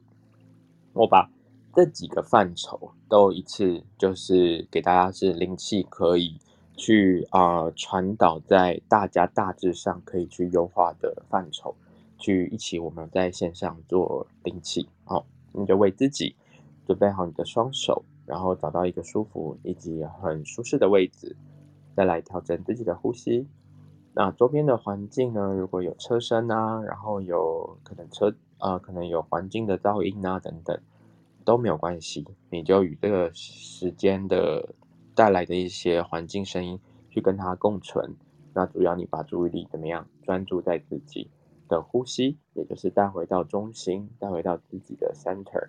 [0.93, 1.29] 我把
[1.75, 6.39] 这几个范畴都一次就是给大家是灵气可以
[6.77, 11.75] 去啊、传导在大家大致上可以去优化的范畴，
[12.17, 16.37] 去一起我们在线上做灵气，好，你就为自己
[16.87, 21.35] 准备好你的双手，然后找到一个舒服以及很舒适的位置，
[21.97, 23.49] 再来调整自己的呼吸。
[24.19, 25.53] 那周边的环境呢？
[25.53, 30.81] 如果有车声啊，然后有可能车呃，可能有环境的噪音啊等等，
[31.45, 32.25] 都没有关系。
[32.49, 34.71] 你就与这个时间的
[35.15, 38.17] 带来的一些环境声音去跟它共存。
[38.55, 40.09] 那主要你把注意力怎么样？
[40.23, 41.29] 专注在自己
[41.69, 45.69] 的呼吸，也就是带回到中心，带回到自己的 center。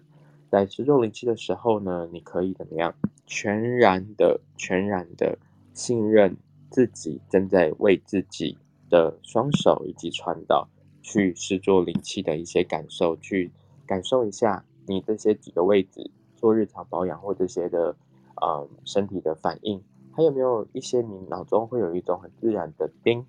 [0.50, 2.96] 在施作灵气的时候呢，你可以怎么样？
[3.26, 5.38] 全然的、全然的
[5.74, 6.38] 信任。
[6.70, 8.58] 自己正在为自己
[8.90, 10.68] 的双手以及传导
[11.02, 13.52] 去施作灵气的一些感受，去
[13.86, 17.96] 感受一下你这些几个位置做日常保养或这些的
[18.36, 23.26] 呃身体的反应，还有没有一些你脑中会有一种很自然的叮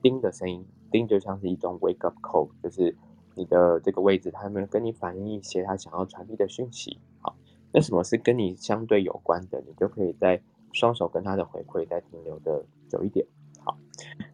[0.00, 2.96] 叮的声音，叮就像是一种 wake up call，就是
[3.34, 6.98] 你的这个位置它有没有跟你反映一些他想要传递的讯息？
[7.20, 7.36] 好，
[7.72, 10.40] 那什么是跟你相对有关的，你就可以在。
[10.72, 13.26] 双手跟他的回馈再停留的久一点，
[13.64, 13.76] 好，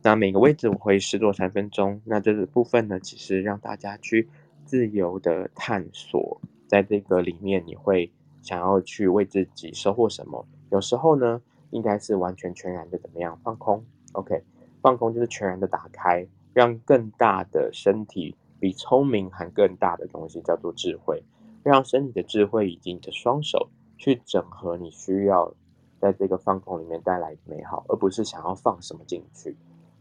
[0.02, 2.00] 那每个位置我会试做三分钟。
[2.04, 4.28] 那这个部分呢，其实让大家去
[4.64, 8.10] 自由的探索，在这个里面你会
[8.42, 10.46] 想要去为自己收获什么？
[10.70, 14.42] 有时候呢，应该是完全全然的怎么样放空？OK，
[14.80, 21.22] 放空就是全然的打开，让更大的身体比聪明还更大的东西叫做智慧，
[21.62, 25.52] 让身体的智慧以及你的双手去整合你需要。
[26.00, 29.56] 在这个放空里面带来美好，而不是想要放什么进去，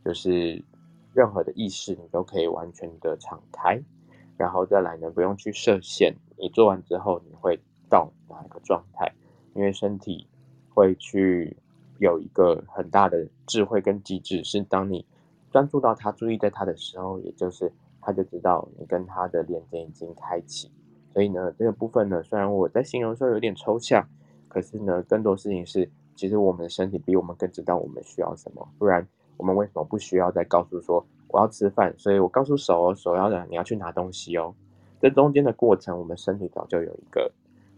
[0.06, 0.64] 就是
[1.14, 3.82] 任何的意识你都可以完全的敞开，
[4.38, 6.16] 然后再来呢，不用去设限。
[6.38, 9.12] 你做完之后，你会到哪一个状态？
[9.56, 10.28] 因为身体
[10.74, 11.58] 会去
[11.98, 15.04] 有一个很大的智慧跟机制，是当你
[15.50, 20.72] 专注到他、注意在他的时候，也就是他就知道你跟他的连接已经开启。
[21.12, 24.08] 所以呢，这个部分呢，虽然我在形容的时候有点抽象。
[24.48, 29.06] 可是呢，更多事情是其实我们的身体比我们更知道我们需要什么，不然
[29.38, 34.54] 我们为什么不需要再告诉说我要吃饭，所以我告诉手哦手要的你要去拿东西哦。
[35.00, 37.32] 这中间的过程，我们身体早就有一个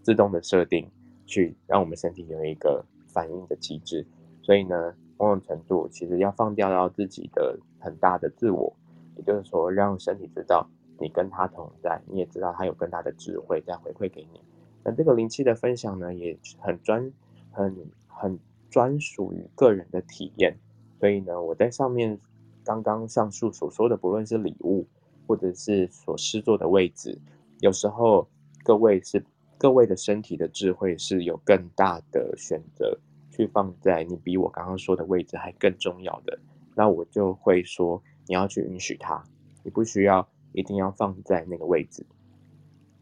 [0.04, 0.88] 自动的设定，
[1.26, 4.06] 去让我们身体有一个反应的机制。
[4.42, 8.74] 所以呢，某种程度其实要放掉到自己的很大的自我，
[9.18, 10.66] 也就是说，让身体知道
[10.98, 14.40] 你跟他同在，你也知道他有更大的智慧在回馈给你。
[14.84, 17.12] 那这个灵气的分享呢，也很专、
[17.52, 17.76] 很
[18.08, 20.58] 很专属于个人的体验。
[21.00, 22.20] 所以呢，我在上面
[22.64, 24.88] 刚刚上述所说的，不论是礼物。
[25.28, 27.16] 或者是所施作的位置，
[27.60, 28.28] 有时候
[28.64, 29.24] 各位是
[29.60, 32.98] 各位的身体的智慧是有更大的选择
[33.30, 36.40] 去放在你比我刚刚说的位置还更重要的，
[36.74, 39.24] 那我就会说你要去允许它，
[39.62, 42.04] 你不需要一定要放在那个位置。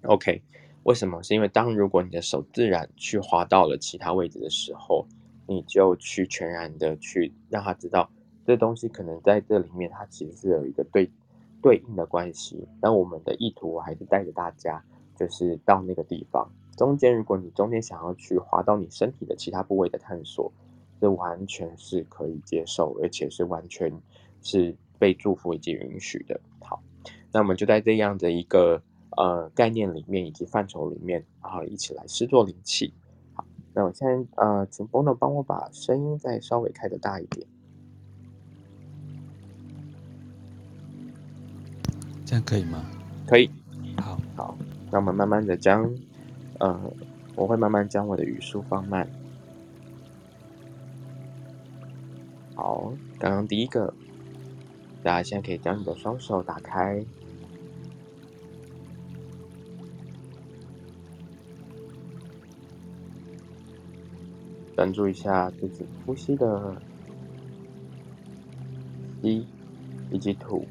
[0.01, 0.41] OK，
[0.87, 1.21] 为什么？
[1.21, 5.05] 是因为当如果你的手自然去滑到了其他位置的时候，
[5.45, 8.09] 你就去全然的去让他知道
[8.45, 11.11] 这东西可能在这里面，它其实是有一个对。
[11.59, 14.81] 对应的关系，但我们的意图还是带着大家，
[15.15, 17.13] 就是到那个地方中间。
[17.17, 20.53] 如果你中间想要去滑到你身体的其他部位的探索，
[21.01, 23.91] 这完全是可以接受，而且是完全
[24.43, 26.39] 是被祝福以及允许的。
[26.61, 26.79] 好，
[27.33, 28.83] 那我们就在这样的一个
[29.17, 32.93] 呃概念里面以及范畴里面，然后一起来施作灵气。
[33.33, 33.43] 好，
[33.73, 37.45] 那我现在呃，请 Bono 帮我把声音再稍微开的大一点。
[42.25, 42.85] 这样可以吗？
[43.25, 43.49] 可以。
[43.97, 44.57] 好，好，
[44.91, 45.89] 那我们慢慢的将，
[46.59, 46.79] 呃，
[47.35, 49.09] 我会慢慢将我的语速放慢。
[52.53, 53.93] 好，刚刚第一个，
[55.03, 57.05] 大家现在可以将你的双手打开，
[64.77, 66.79] 专注一下自己呼吸的
[69.23, 69.43] 吸
[70.11, 70.67] 以及吐。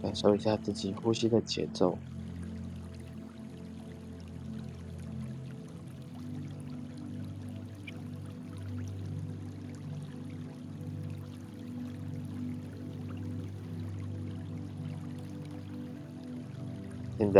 [0.00, 1.98] 感受一下自己呼吸的节奏。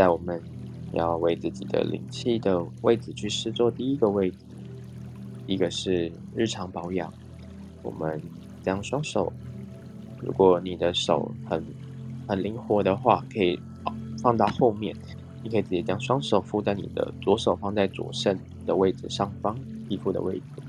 [0.01, 0.41] 在我们
[0.93, 4.37] 要为自己的灵气的位置去施做第一个位置，
[5.45, 7.13] 一个是日常保养。
[7.83, 8.19] 我们
[8.63, 9.31] 将双手，
[10.19, 11.63] 如果你的手很
[12.27, 13.59] 很灵活的话，可以
[14.23, 14.95] 放到后面。
[15.43, 19.55] 你可以直接将双手附在你的左手放在左肾的位置上方，
[19.87, 20.63] 皮肤的位置；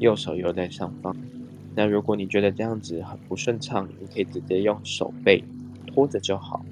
[0.00, 1.16] 右手又在上方。
[1.76, 5.44] 那如果你觉得这样子很不顺畅，你可以直接用手背
[5.86, 6.66] 托着就好。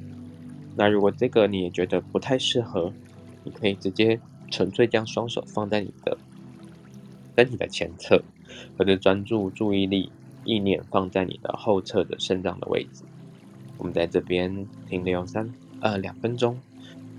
[0.75, 2.93] 那如果这个你也觉得不太适合，
[3.45, 4.19] 你可以直接
[4.51, 6.17] 纯粹将双手放在你的
[7.37, 8.23] 身体的前侧，
[8.79, 10.11] 或者专注注意力、
[10.45, 13.05] 意念放在你的后侧的肾脏的位置。
[13.79, 16.59] 我们在这边停留三呃两分钟，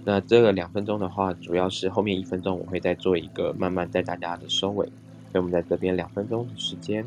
[0.06, 7.06] 那这个两分钟的话，主要是后面一分钟我会再做一个慢慢带大家的收尾，所以我们在这边两分钟的时间，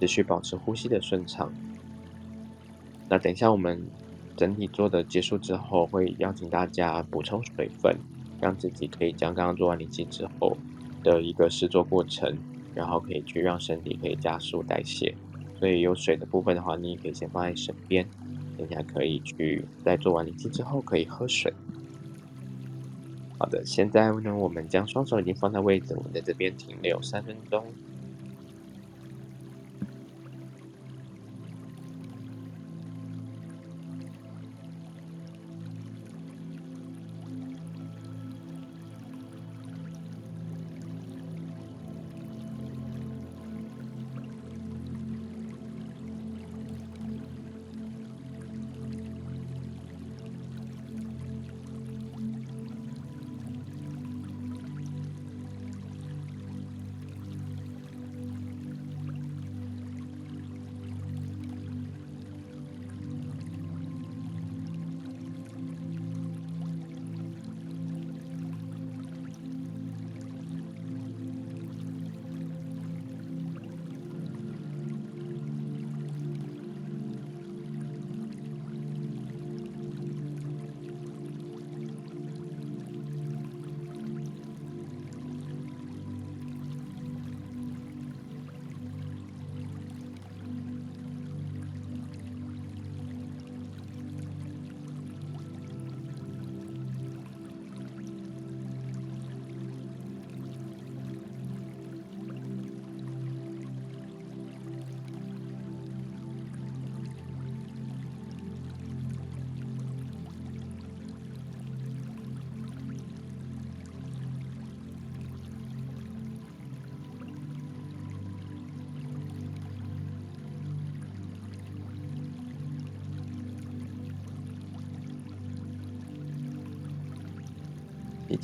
[0.00, 1.52] 持续保持呼吸的顺畅。
[3.08, 3.84] 那等一下我们
[4.40, 7.94] 整体做的结束之后，会邀请大家补充水分，
[8.40, 10.56] 让自己可以将刚刚做完灵气之后
[11.02, 12.38] 的一个试做过程，
[12.74, 15.14] 然后可以去让身体可以加速代谢。
[15.58, 18.08] 所以有水的部分的话，你也可以先放在身边。
[18.56, 21.52] 等下可以去在做完灵气之后可以喝水。
[23.36, 27.62] 好的，现在呢，我们将双手已经放在位置，我们在这边停留三分钟。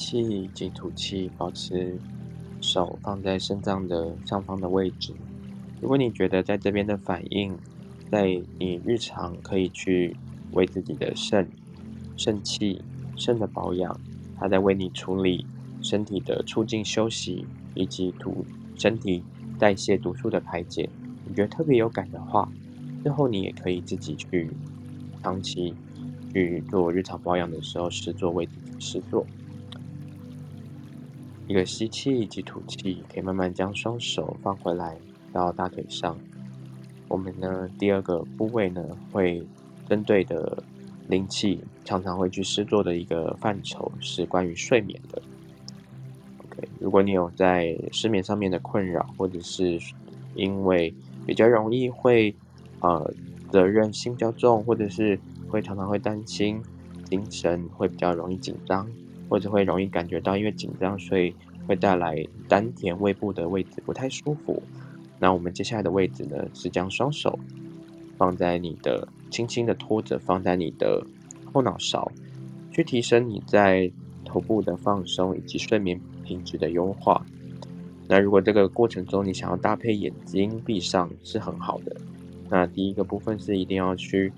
[0.06, 1.98] 气及吐气，保持
[2.60, 5.12] 手放在肾脏的上方的位置。
[5.80, 7.58] 如果你觉得在这边的反应，
[8.08, 10.16] 在你日常可以去
[10.52, 11.50] 为自己的肾、
[12.16, 12.80] 肾气、
[13.16, 14.00] 肾的保养，
[14.38, 15.44] 它在为你处理
[15.82, 17.44] 身体的促进休息
[17.74, 18.46] 以及毒
[18.76, 19.24] 身体
[19.58, 20.88] 代谢毒素的排解，
[21.26, 22.48] 你觉得特别有感的话，
[23.02, 24.48] 之后你也可以自己去
[25.20, 25.74] 长期
[26.32, 29.26] 去做日常保养的时候试做为自己试做。
[31.46, 34.96] 一个吸气以及吐气，可以慢慢将双手放回来
[35.32, 36.18] 到大腿上。
[37.08, 39.46] 我们呢，第二个部位呢，会
[39.88, 40.60] 针对的
[41.08, 45.22] 灵气，常常会去试做的一个范畴是关于睡眠的。
[46.38, 49.78] OK，如果你有在失眠上面的困扰，或者是
[50.34, 50.92] 因为
[51.24, 52.34] 比较容易会
[52.80, 53.14] 呃
[53.52, 55.16] 责任心较重，或者是
[55.48, 56.60] 会常常会担心
[57.04, 58.90] 精神会比较容易紧张。
[59.28, 61.34] 或者会容易感觉到因为紧张，所以
[61.66, 64.62] 会带来丹田胃部的位置不太舒服。
[65.18, 67.38] 那我们接下来的位置呢，是将双手
[68.16, 71.04] 放在你的，轻轻的托着，放在你的
[71.52, 72.12] 后脑勺，
[72.70, 73.90] 去提升你在
[74.24, 77.24] 头部的放松以及睡眠品质的优化。
[78.06, 81.96] 那如果这个过程中你想要搭配眼睛闭上是很好的。
[82.48, 84.32] 那第一个部分是一定要去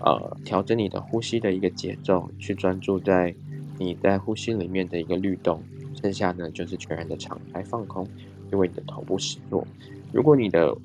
[0.00, 3.34] 呃调整你的呼吸的一个节奏，去专注在。
[3.78, 5.62] 你在呼吸里面的一个律动，
[6.00, 8.06] 剩下呢就是全然的敞开放空，
[8.52, 9.66] 因为你的头部实作。
[10.12, 10.76] 如果你的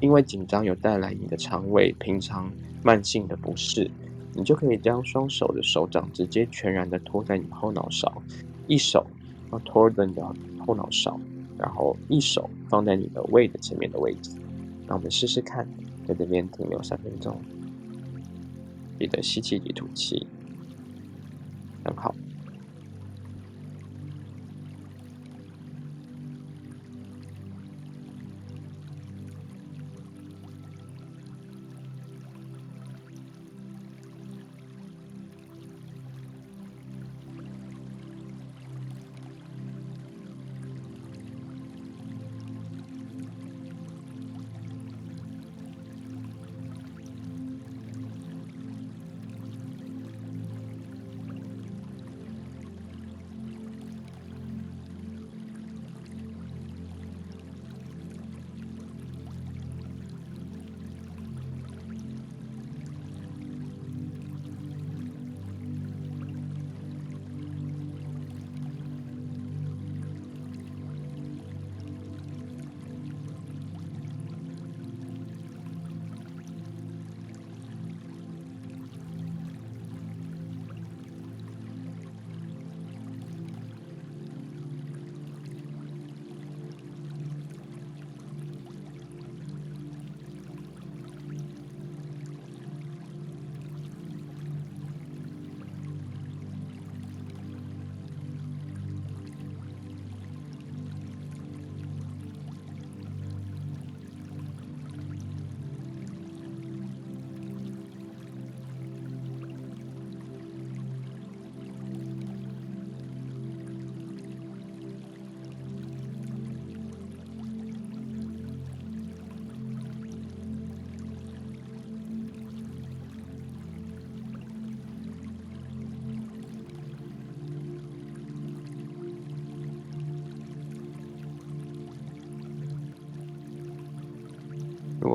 [0.00, 3.90] 因为紧张有带来你的肠胃平常慢性的不适，
[4.34, 8.22] 你就可以将双手的手掌直接全然的托在你后脑勺，
[8.66, 9.06] 一手
[9.52, 10.22] 要托着你的
[10.66, 11.18] 后脑勺，
[11.56, 14.32] 然后一手放在你的胃的前面的位置。
[14.86, 15.66] 那我们试试看，
[16.06, 17.40] 在这边停留三分钟，
[18.98, 20.26] 记得吸气及吐气，
[21.84, 22.33] 很好。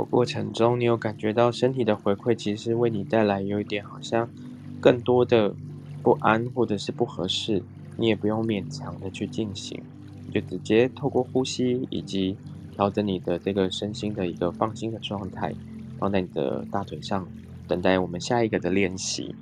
[0.10, 4.28] 过程中你有感觉到身体的回馈，其实为你带来有一点好像
[4.82, 5.53] 更多的
[6.01, 7.62] 不安或者是不合适，
[7.95, 9.80] 你也不用勉强的去进行，
[10.34, 12.36] 就直接透过呼吸以及
[12.72, 15.53] 调整你的这个身心的一个放心的状态，
[15.99, 17.28] 放在你的大腿上，
[17.68, 19.36] 等待我们下一个的练习。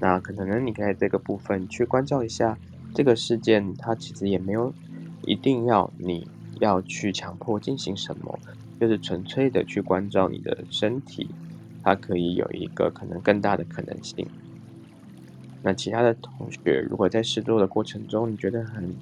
[0.00, 2.58] 那可能呢，你可以这个部分去关照一下
[2.94, 4.72] 这个事件，它其实也没有
[5.26, 6.26] 一定要你
[6.60, 8.33] 要去强迫进行什么。
[8.80, 11.28] 就是纯粹的去关照你的身体，
[11.82, 14.26] 它可以有一个可能更大的可能性。
[15.62, 18.94] 那其他的同学，如果在试做的过程中，你觉得很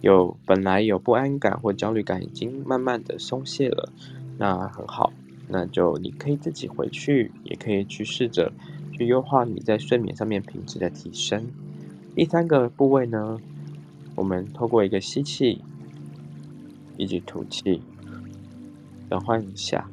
[0.00, 3.92] 有本来有不安感或焦虑感，已经慢慢的松懈了，
[4.38, 5.12] 那很好，
[5.48, 8.50] 那就你可以自己回去，也可以去试着
[8.92, 11.46] 去优化你在睡眠上面品质的提升。
[12.14, 13.38] 第三个部位呢，
[14.14, 15.60] 我们透过一个吸气
[16.96, 17.82] 以及吐气。
[19.08, 19.88] 转换一下，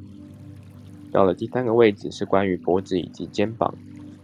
[1.12, 3.74] 到了第三个位置是关于脖子以及肩膀。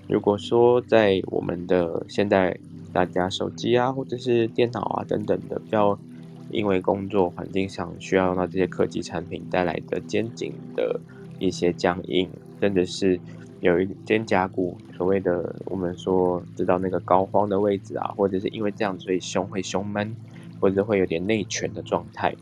[0.07, 2.57] 如果说在我们的现在
[2.91, 5.97] 大家手机啊，或者是电脑啊等等的，比较
[6.49, 10.99] 因为工作环境上需要用到这些科技产品带来的肩颈的
[11.37, 12.27] 一些僵硬，
[12.59, 13.19] 真的是
[13.61, 20.15] 有一肩胛骨所谓的我们说知道那个膏肓的位置啊，或者是因为这样所以胸会胸闷，
[20.59, 22.35] 或者会有点内蜷的状态，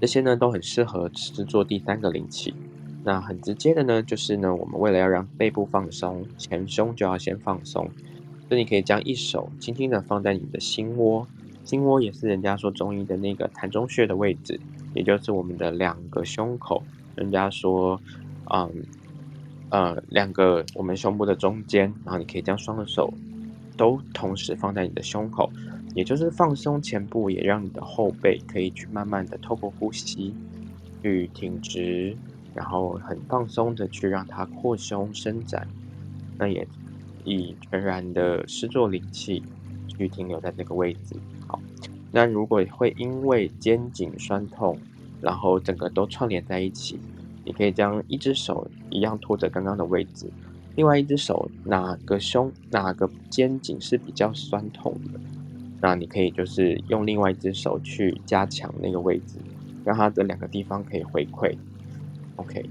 [0.00, 2.54] 这些呢都很适合制作第三个灵气。
[3.04, 7.88] 那很直接的呢，就是呢我们为了要让背部放松，前胸就要先放松。
[8.48, 11.26] 所以你可以将一手轻轻的放在你的心窝，
[11.64, 14.58] 心窝也是人家说中医的那个膻中穴的位置，
[14.94, 16.82] 也就是我们的两个胸口。
[17.14, 18.00] 人家说，
[18.52, 18.68] 嗯，
[19.68, 23.12] 呃，两个我们胸部的中间，然后你可以将双手
[23.76, 25.50] 都同时放在你的胸口，
[25.94, 30.34] 也就是放松前部，也让你的后背可以去慢慢的透过呼吸
[31.02, 32.16] 去挺直，
[32.54, 35.66] 然后很放松的去让它扩胸伸展，
[36.38, 36.66] 那也。
[37.22, 39.42] 以全然的施作灵气
[39.86, 41.14] 去停留在这个位置。
[41.46, 41.60] 好，
[42.10, 44.78] 那如果会因为肩颈酸痛，
[45.20, 46.98] 然后整个都串联在一起，
[47.44, 50.30] 你可以将一只手一样托着刚刚的位置，
[50.76, 55.20] 另外一只手哪个胸哪个肩颈是比较酸痛的，
[55.80, 59.36] 那你可以就是用另外一只手去加强那个位置，
[59.84, 61.56] 让它的两个地方可以回馈。
[62.36, 62.64] OK。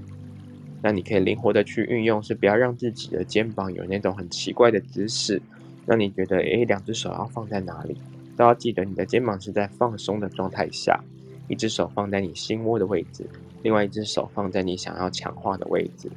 [0.82, 5.42] 那你可以灵活的去运用，是不要让自己的肩膀有那种很奇怪的姿势。
[5.86, 7.96] 让你觉得，诶，两只手要放在哪里？
[8.36, 10.98] 都要记得你的肩膀是在放松的状态下，
[11.48, 13.28] 一只手放在你心窝的位置，
[13.62, 16.08] 另外一只手放在你想要强化的位置。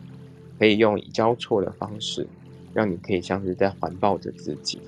[0.57, 2.25] 可以用交错的方式，
[2.73, 4.79] 让你可以像是在环抱着自己。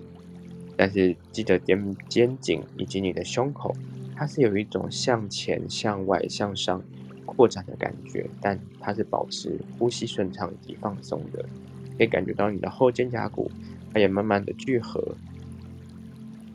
[0.78, 3.76] 但是记得肩肩颈以及你的胸口，
[4.16, 6.82] 它是有一种向前、向外、向上。
[7.28, 11.44] 扩展的感觉，但它是保持呼吸顺畅以及放松的，
[11.98, 13.52] 可以感觉到你的后肩胛骨，
[13.92, 15.02] 它也慢慢的聚合。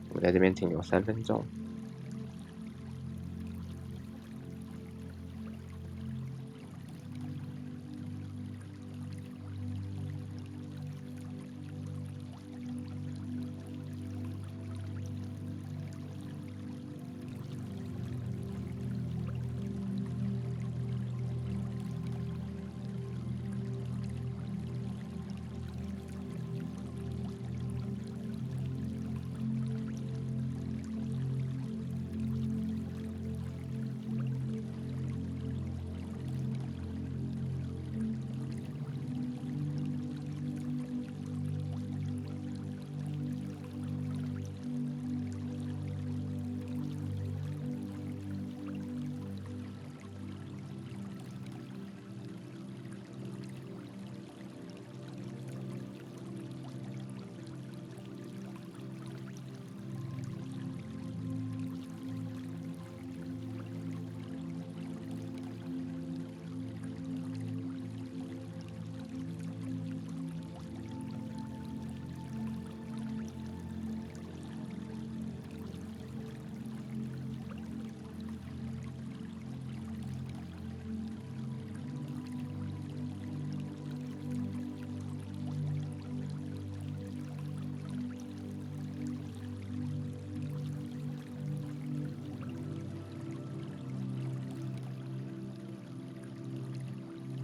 [0.08, 1.44] 我们在这边停留三分钟。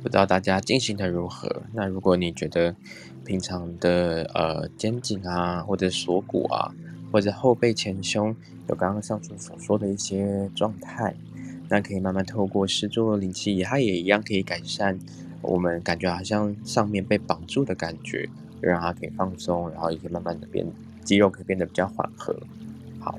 [0.07, 1.65] 不知道大家进行的如何？
[1.73, 2.77] 那如果你觉得
[3.25, 6.73] 平常的呃肩颈啊，或者锁骨啊，
[7.11, 8.29] 或者后背前胸
[8.69, 11.13] 有刚刚上述所说的一些状态，
[11.69, 14.97] 那可以慢慢透过施作灵气仪，它也一样可以改善
[15.43, 18.29] 我们感觉好像上面被绑住的感觉，
[18.61, 20.65] 让它可以放松，然后也可以慢慢的变
[21.03, 22.33] 肌肉可以变得比较缓和。
[23.01, 23.19] 好。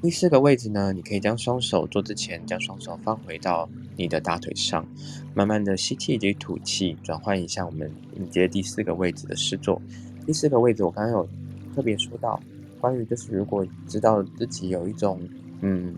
[0.00, 4.86] 第四个位置呢，你可以将双手做之前，将双手放回到你的大腿上，
[5.34, 9.80] 慢慢的吸气以及吐气，转换一下我们迎接第四个位置的施作。
[10.26, 11.28] 第四个位置我刚刚有
[11.74, 12.40] 特别说到，
[12.80, 15.20] 关于就是如果知道自己有一种
[15.60, 15.94] 嗯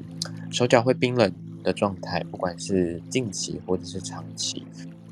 [0.51, 1.33] 手脚会冰冷
[1.63, 4.65] 的状态，不管是近期或者是长期，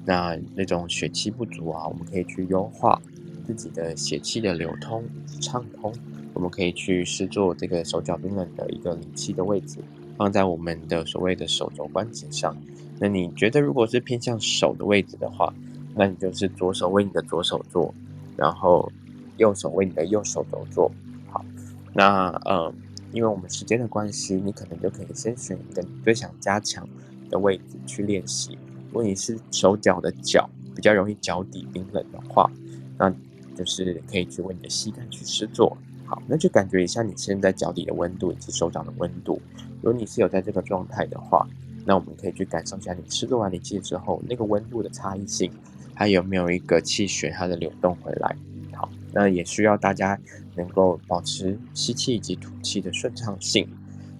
[0.04, 3.00] 那那种血气不足啊，我们可以去优化
[3.46, 5.04] 自己的血气的流通
[5.40, 5.92] 畅通。
[6.32, 9.78] 我们可以去施作这个手脚冰冷的一个灵气的位置，
[10.16, 12.56] 放在我们的所谓的手肘关节上。
[12.98, 15.52] 那你觉得如果是偏向手的位置的话，
[15.94, 17.92] 那你就是左手为你的左手做，
[18.36, 18.90] 然后
[19.36, 20.90] 右手为你的右手肘做。
[21.30, 21.44] 好，
[21.92, 22.72] 那呃，
[23.12, 26.88] 因为我们时间的关系，你可能就可以先选一个你最想加强
[27.30, 28.58] 的位置去练习。
[28.88, 32.50] 如果你是手脚的脚比较容易脚底冰冷的话，
[32.96, 33.12] 那
[33.56, 35.76] 就是可以去为你的膝盖去施做。
[36.06, 39.40] 好，那就感觉一下你现在脚底的温度以及手掌的温度。
[39.82, 41.46] 如果你是有在这个状态的话，
[41.84, 45.50] 那我们可以去感受一下你试做完灵气之后那个温度的差异性，
[45.94, 48.36] 它有没有一个气血它的流动回来。
[48.72, 50.18] 好，那也需要大家
[50.56, 53.68] 能够保持吸气以及吐气的顺畅性。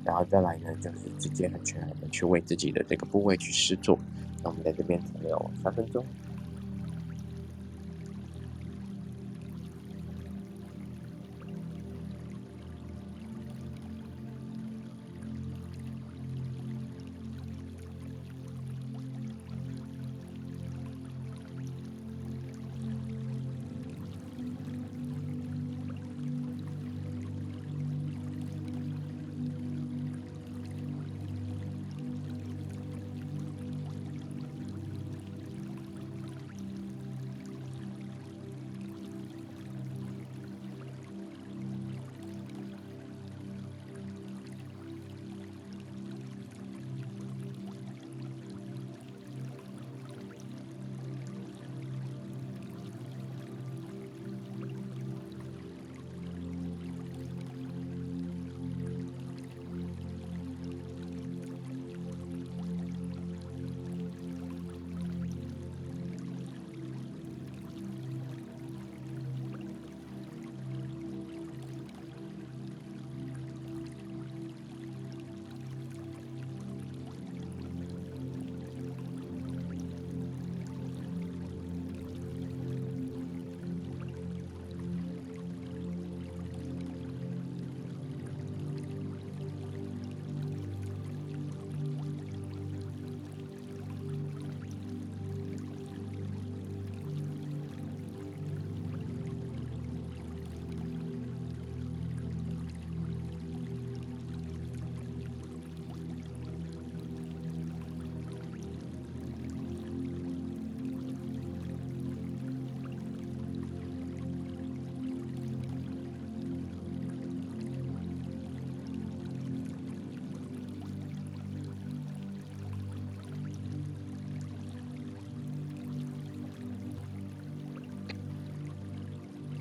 [0.05, 3.99] 然后再来呢，就是直接很全然的去为自己的这个部位去施做。
[4.43, 6.05] 那我们在这边停留三分钟。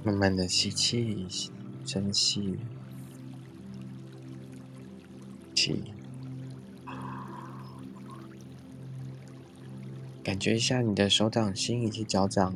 [0.03, 1.25] 慢慢的吸气，
[1.85, 2.57] 深吸
[5.55, 5.81] 气，
[10.21, 12.53] 感觉一下你的手掌心以及脚掌。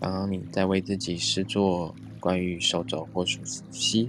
[0.00, 3.40] 刚刚你在为自己施做关于手肘或手
[3.70, 4.08] 膝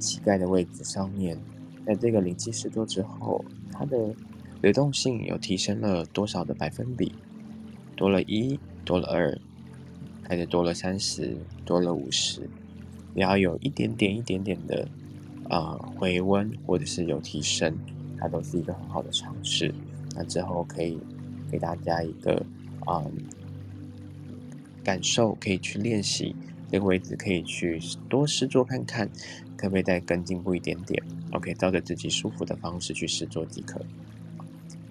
[0.00, 1.38] 膝盖的位置上面，
[1.86, 4.14] 在这个灵气施作之后，它的
[4.62, 7.12] 流动性有提升了多少的百分比？
[7.94, 9.38] 多了一，多了二。
[10.24, 12.40] 开始多了三十，多了五十，
[13.14, 14.88] 也要有一点点、一点点的、
[15.50, 17.76] 呃、回温，或者是有提升，
[18.18, 19.72] 它都是一个很好的尝试。
[20.16, 20.98] 那之后可以
[21.50, 22.44] 给大家一个
[22.86, 23.04] 啊、
[24.82, 26.34] 感受，可以去练习
[26.70, 27.78] 这个位置，可以去
[28.08, 29.08] 多试做看看，
[29.56, 31.02] 可不可以再更进步一点点
[31.32, 33.80] ？OK，照着自己舒服的方式去试做即可。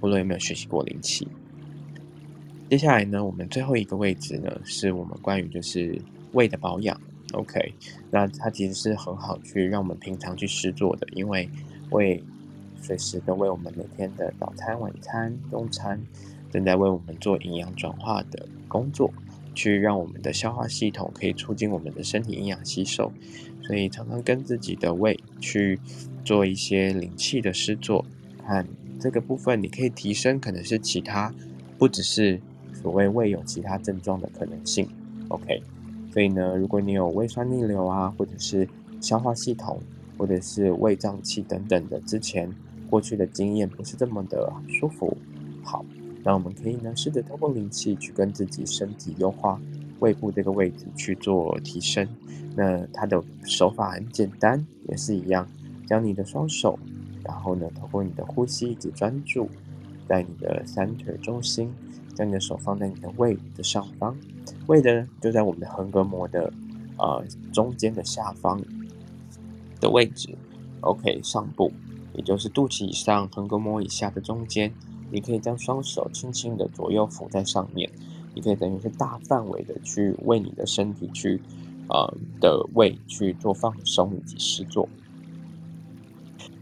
[0.01, 1.27] 无论有没有学习过灵气。
[2.73, 5.95] 接下来呢，我们最后一个位置呢，是我们关于就是
[6.31, 6.99] 胃的保养。
[7.33, 7.71] OK，
[8.09, 11.47] 那它其实是很好去让我们平常去施作的，因为
[11.91, 12.23] 胃
[12.81, 16.01] 随时都为我们每天的早餐、晚餐、中餐
[16.51, 19.13] 正在为我们做营养转化的工作，
[19.53, 23.11] 去让我们的消化系统可以促进我们的身体营养吸收。
[23.61, 25.79] 所以常常跟自己的胃去
[26.25, 28.03] 做一些灵气的施作，
[28.43, 28.67] 看
[28.99, 31.31] 这个部分你可以提升，可能是其他
[31.77, 32.41] 不只是。
[32.83, 34.85] 所谓胃有其他症状的可能性
[35.29, 35.63] ，OK，
[36.11, 38.67] 所以呢，如果你有胃酸逆流啊，或者是
[38.99, 39.79] 消化系统，
[40.17, 42.53] 或者是胃胀气等等的，之前
[42.89, 45.15] 过去的经验不是这么的舒服，
[45.63, 45.85] 好，
[46.25, 49.57] 那我们可以呢，试着透过灵气去跟自己身体优化
[49.99, 52.05] 胃部这个位置去做提升。
[52.53, 55.47] 那它的手法很简单，也是一样，
[55.87, 56.77] 将你的双手，
[57.23, 59.49] 然后呢，透过你的呼吸以及专注，
[60.05, 61.73] 在你的三腿中心。
[62.15, 64.15] 将你的手放在你的胃的上方，
[64.67, 66.51] 胃的就在我们的横膈膜的
[66.97, 68.61] 呃中间的下方
[69.79, 70.35] 的位置
[70.81, 71.71] ，OK，上部，
[72.13, 74.73] 也就是肚脐以上横膈膜以下的中间，
[75.11, 77.89] 你可以将双手轻轻的左右扶在上面，
[78.33, 81.41] 你可以等于是大范围的去为你的身体去
[81.89, 84.87] 呃的胃去做放松以及施作。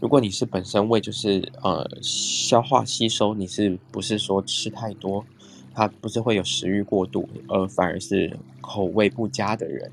[0.00, 5.24] 如果你是本身胃就是呃消化吸收，你是不是说吃太多？
[5.74, 9.90] 它不是会有食欲过度，而反而是口味不佳的人，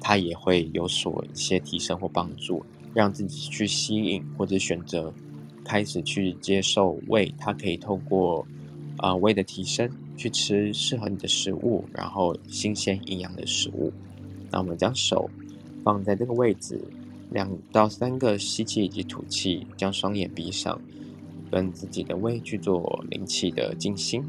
[0.00, 2.64] 他也会有所一些提升或帮助，
[2.94, 5.12] 让自己去吸引或者选择
[5.64, 8.46] 开始去接受胃，它可以透过
[8.96, 13.92] 啊、胃的提升去吃适合你的食物，然后新鲜营养的食物。
[14.50, 15.28] 那我们将手
[15.84, 16.80] 放在这个位置，
[17.30, 20.80] 两到三个吸气以及吐气，将双眼闭上，
[21.50, 24.24] 跟自己的胃去做灵气的静心。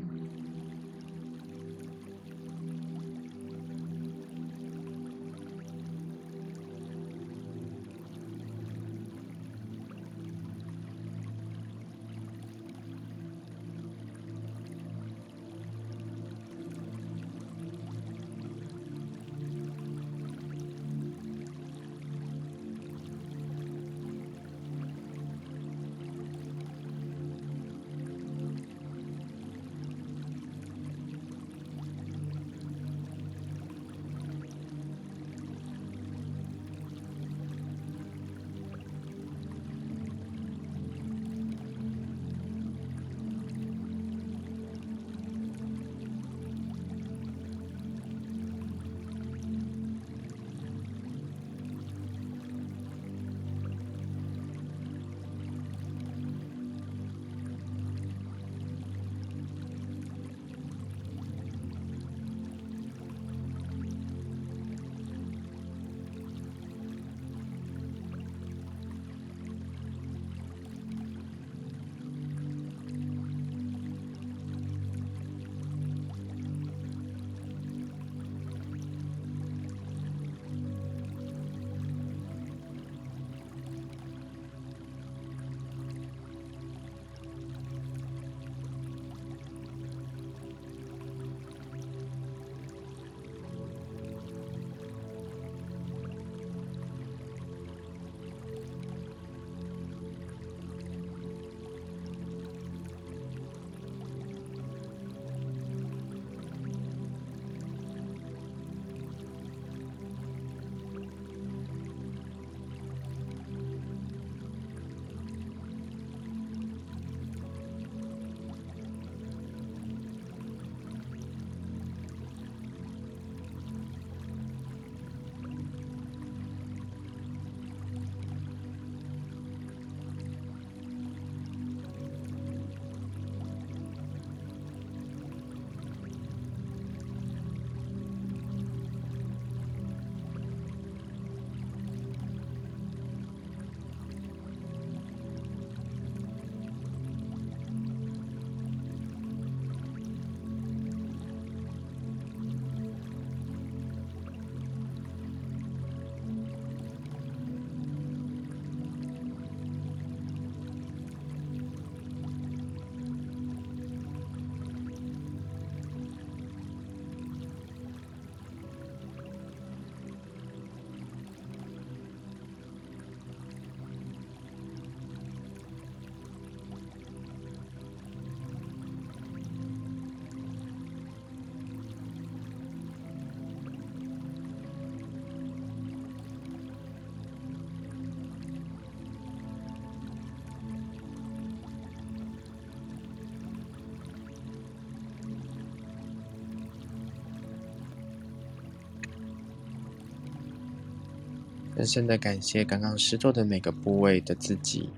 [201.79, 204.89] 深深的感谢刚刚施作的每个部位的自己，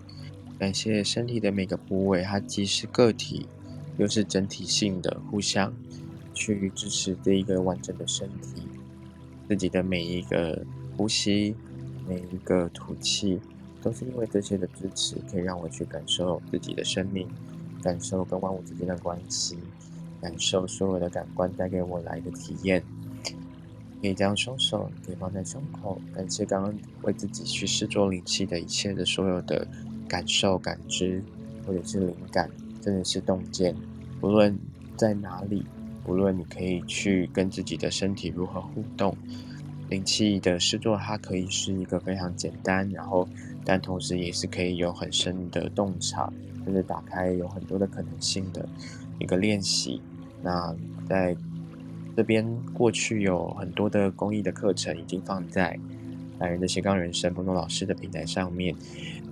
[0.58, 3.46] 感谢身体的每个部位，它既是个体，
[4.00, 5.72] 又是整体性的，互相
[6.34, 8.64] 去支持这一个完整的身体。
[9.48, 10.66] 自己的每一个
[10.98, 11.56] 呼吸，
[12.08, 13.40] 每一个吐气，
[13.80, 17.28] 都是因为这些的支持，可以让我去感受自己的生命，
[17.84, 19.56] 感受跟万物之间的关系，
[20.20, 22.84] 感受所有的感官带给我来的体验。
[24.02, 26.74] 可以将双手可以放在胸口，感谢刚刚
[27.04, 29.68] 为自己去试做灵气的一切的所有的
[30.08, 31.24] 感受、感知，
[31.68, 32.50] 或者是灵感，
[32.82, 33.76] 真的是洞见。
[34.22, 34.58] 无论
[34.98, 35.64] 在哪里，
[36.08, 39.16] 无论你可以去跟自己的身体如何互动，
[39.88, 43.30] 灵气的试做它可以是一个非常简单，然后
[43.64, 46.34] 但同时也是可以有很深的洞察，
[46.66, 48.68] 甚至打开有很多的可能性的
[49.20, 50.02] 一个练习。
[50.42, 50.76] 那
[51.08, 51.38] 在。
[52.16, 55.78] 这边过去有很多的公益的课程已经放在
[56.40, 58.76] 榄仁的斜杠人生波诺老师的平台上面，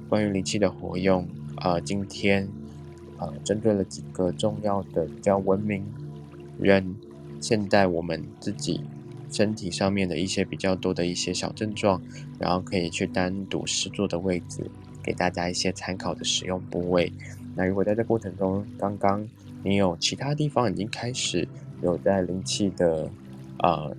[0.07, 1.27] 关于灵气的活用，
[1.57, 2.43] 呃，今天
[3.17, 5.83] 啊、呃，针对了几个重要的比较文明
[6.59, 6.95] 人，
[7.41, 8.81] 现代我们自己
[9.31, 12.01] 身体上面的一些比较多的一些小症状，
[12.39, 14.69] 然后可以去单独施作的位置，
[15.03, 17.11] 给大家一些参考的使用部位。
[17.55, 19.27] 那如果在这过程中，刚刚
[19.63, 21.47] 你有其他地方已经开始
[21.81, 23.09] 有在灵气的
[23.59, 23.95] 呃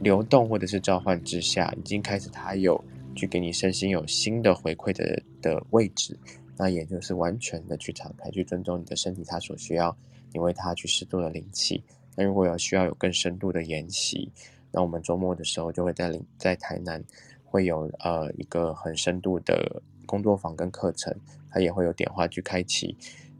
[0.00, 2.82] 流动或者是召唤之下，已经开始它有
[3.14, 6.18] 去给你身心有新的回馈的的位置，
[6.56, 9.96] 那也就是完全的去敞开，去尊重你的身体，它所需要
[10.32, 11.82] 你为它去适度的灵气。
[12.14, 14.30] 那如果有需要有更深度的研习，
[14.70, 17.02] 那我们周末的时候就会在在台南
[17.44, 21.14] 会有呃一个很深度的工作坊跟课程，
[21.50, 22.96] 它也会有点化去开启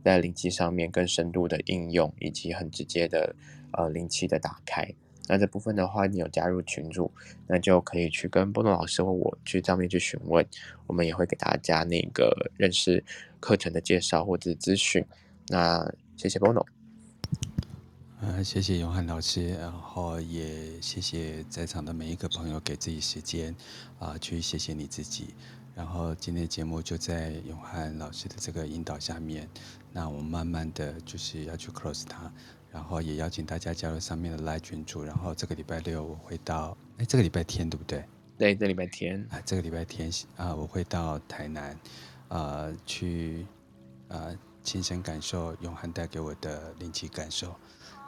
[0.07, 3.35] 在灵气上面更深度的应用，以及很直接的
[3.73, 4.89] 呃灵气的打开。
[5.27, 7.11] 那这部分的话，你有加入群组，
[7.49, 10.47] 那就可以去跟波诺老师或我去上面去询问，
[10.87, 13.03] 我们也会给大家那个认识
[13.41, 15.05] 课程的介绍或者咨询。
[15.49, 16.65] 那谢谢波诺。
[18.21, 23.53] 呃，谢谢永汉老师，然后也谢谢在场的每一个朋友给自己时间
[23.99, 25.35] 啊、去谢谢你自己。
[25.75, 29.47] 然后今天的节目就在永汉老师的这个引导下面，
[29.97, 32.31] 那我们慢慢的就是要去 close 它，
[32.71, 35.03] 然后也邀请大家加入上面的 Live 群组。
[35.03, 38.05] 然后这个礼拜六我会到，哎，这个礼拜天对不对？
[38.37, 41.71] 对，这礼拜天啊，这个礼拜天啊，我会到台南
[42.29, 43.47] 啊、呃、去
[44.09, 47.57] 啊、呃、亲身感受永汉带给我的灵气感受。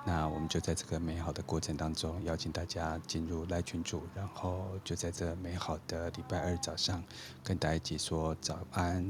[0.05, 7.03] 那我们就在这个美好的过程当中，邀请大家进入赖群组，然后就在这美好的礼拜二早上，
[7.43, 9.03] 跟大家一起说早安、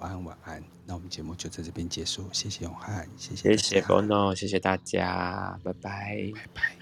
[0.00, 0.62] 午安、晚安。
[0.86, 6.79] 那我们节目就在这边结束，谢谢永汉，谢谢，谢谢 Bono，谢谢大家，拜拜，拜拜。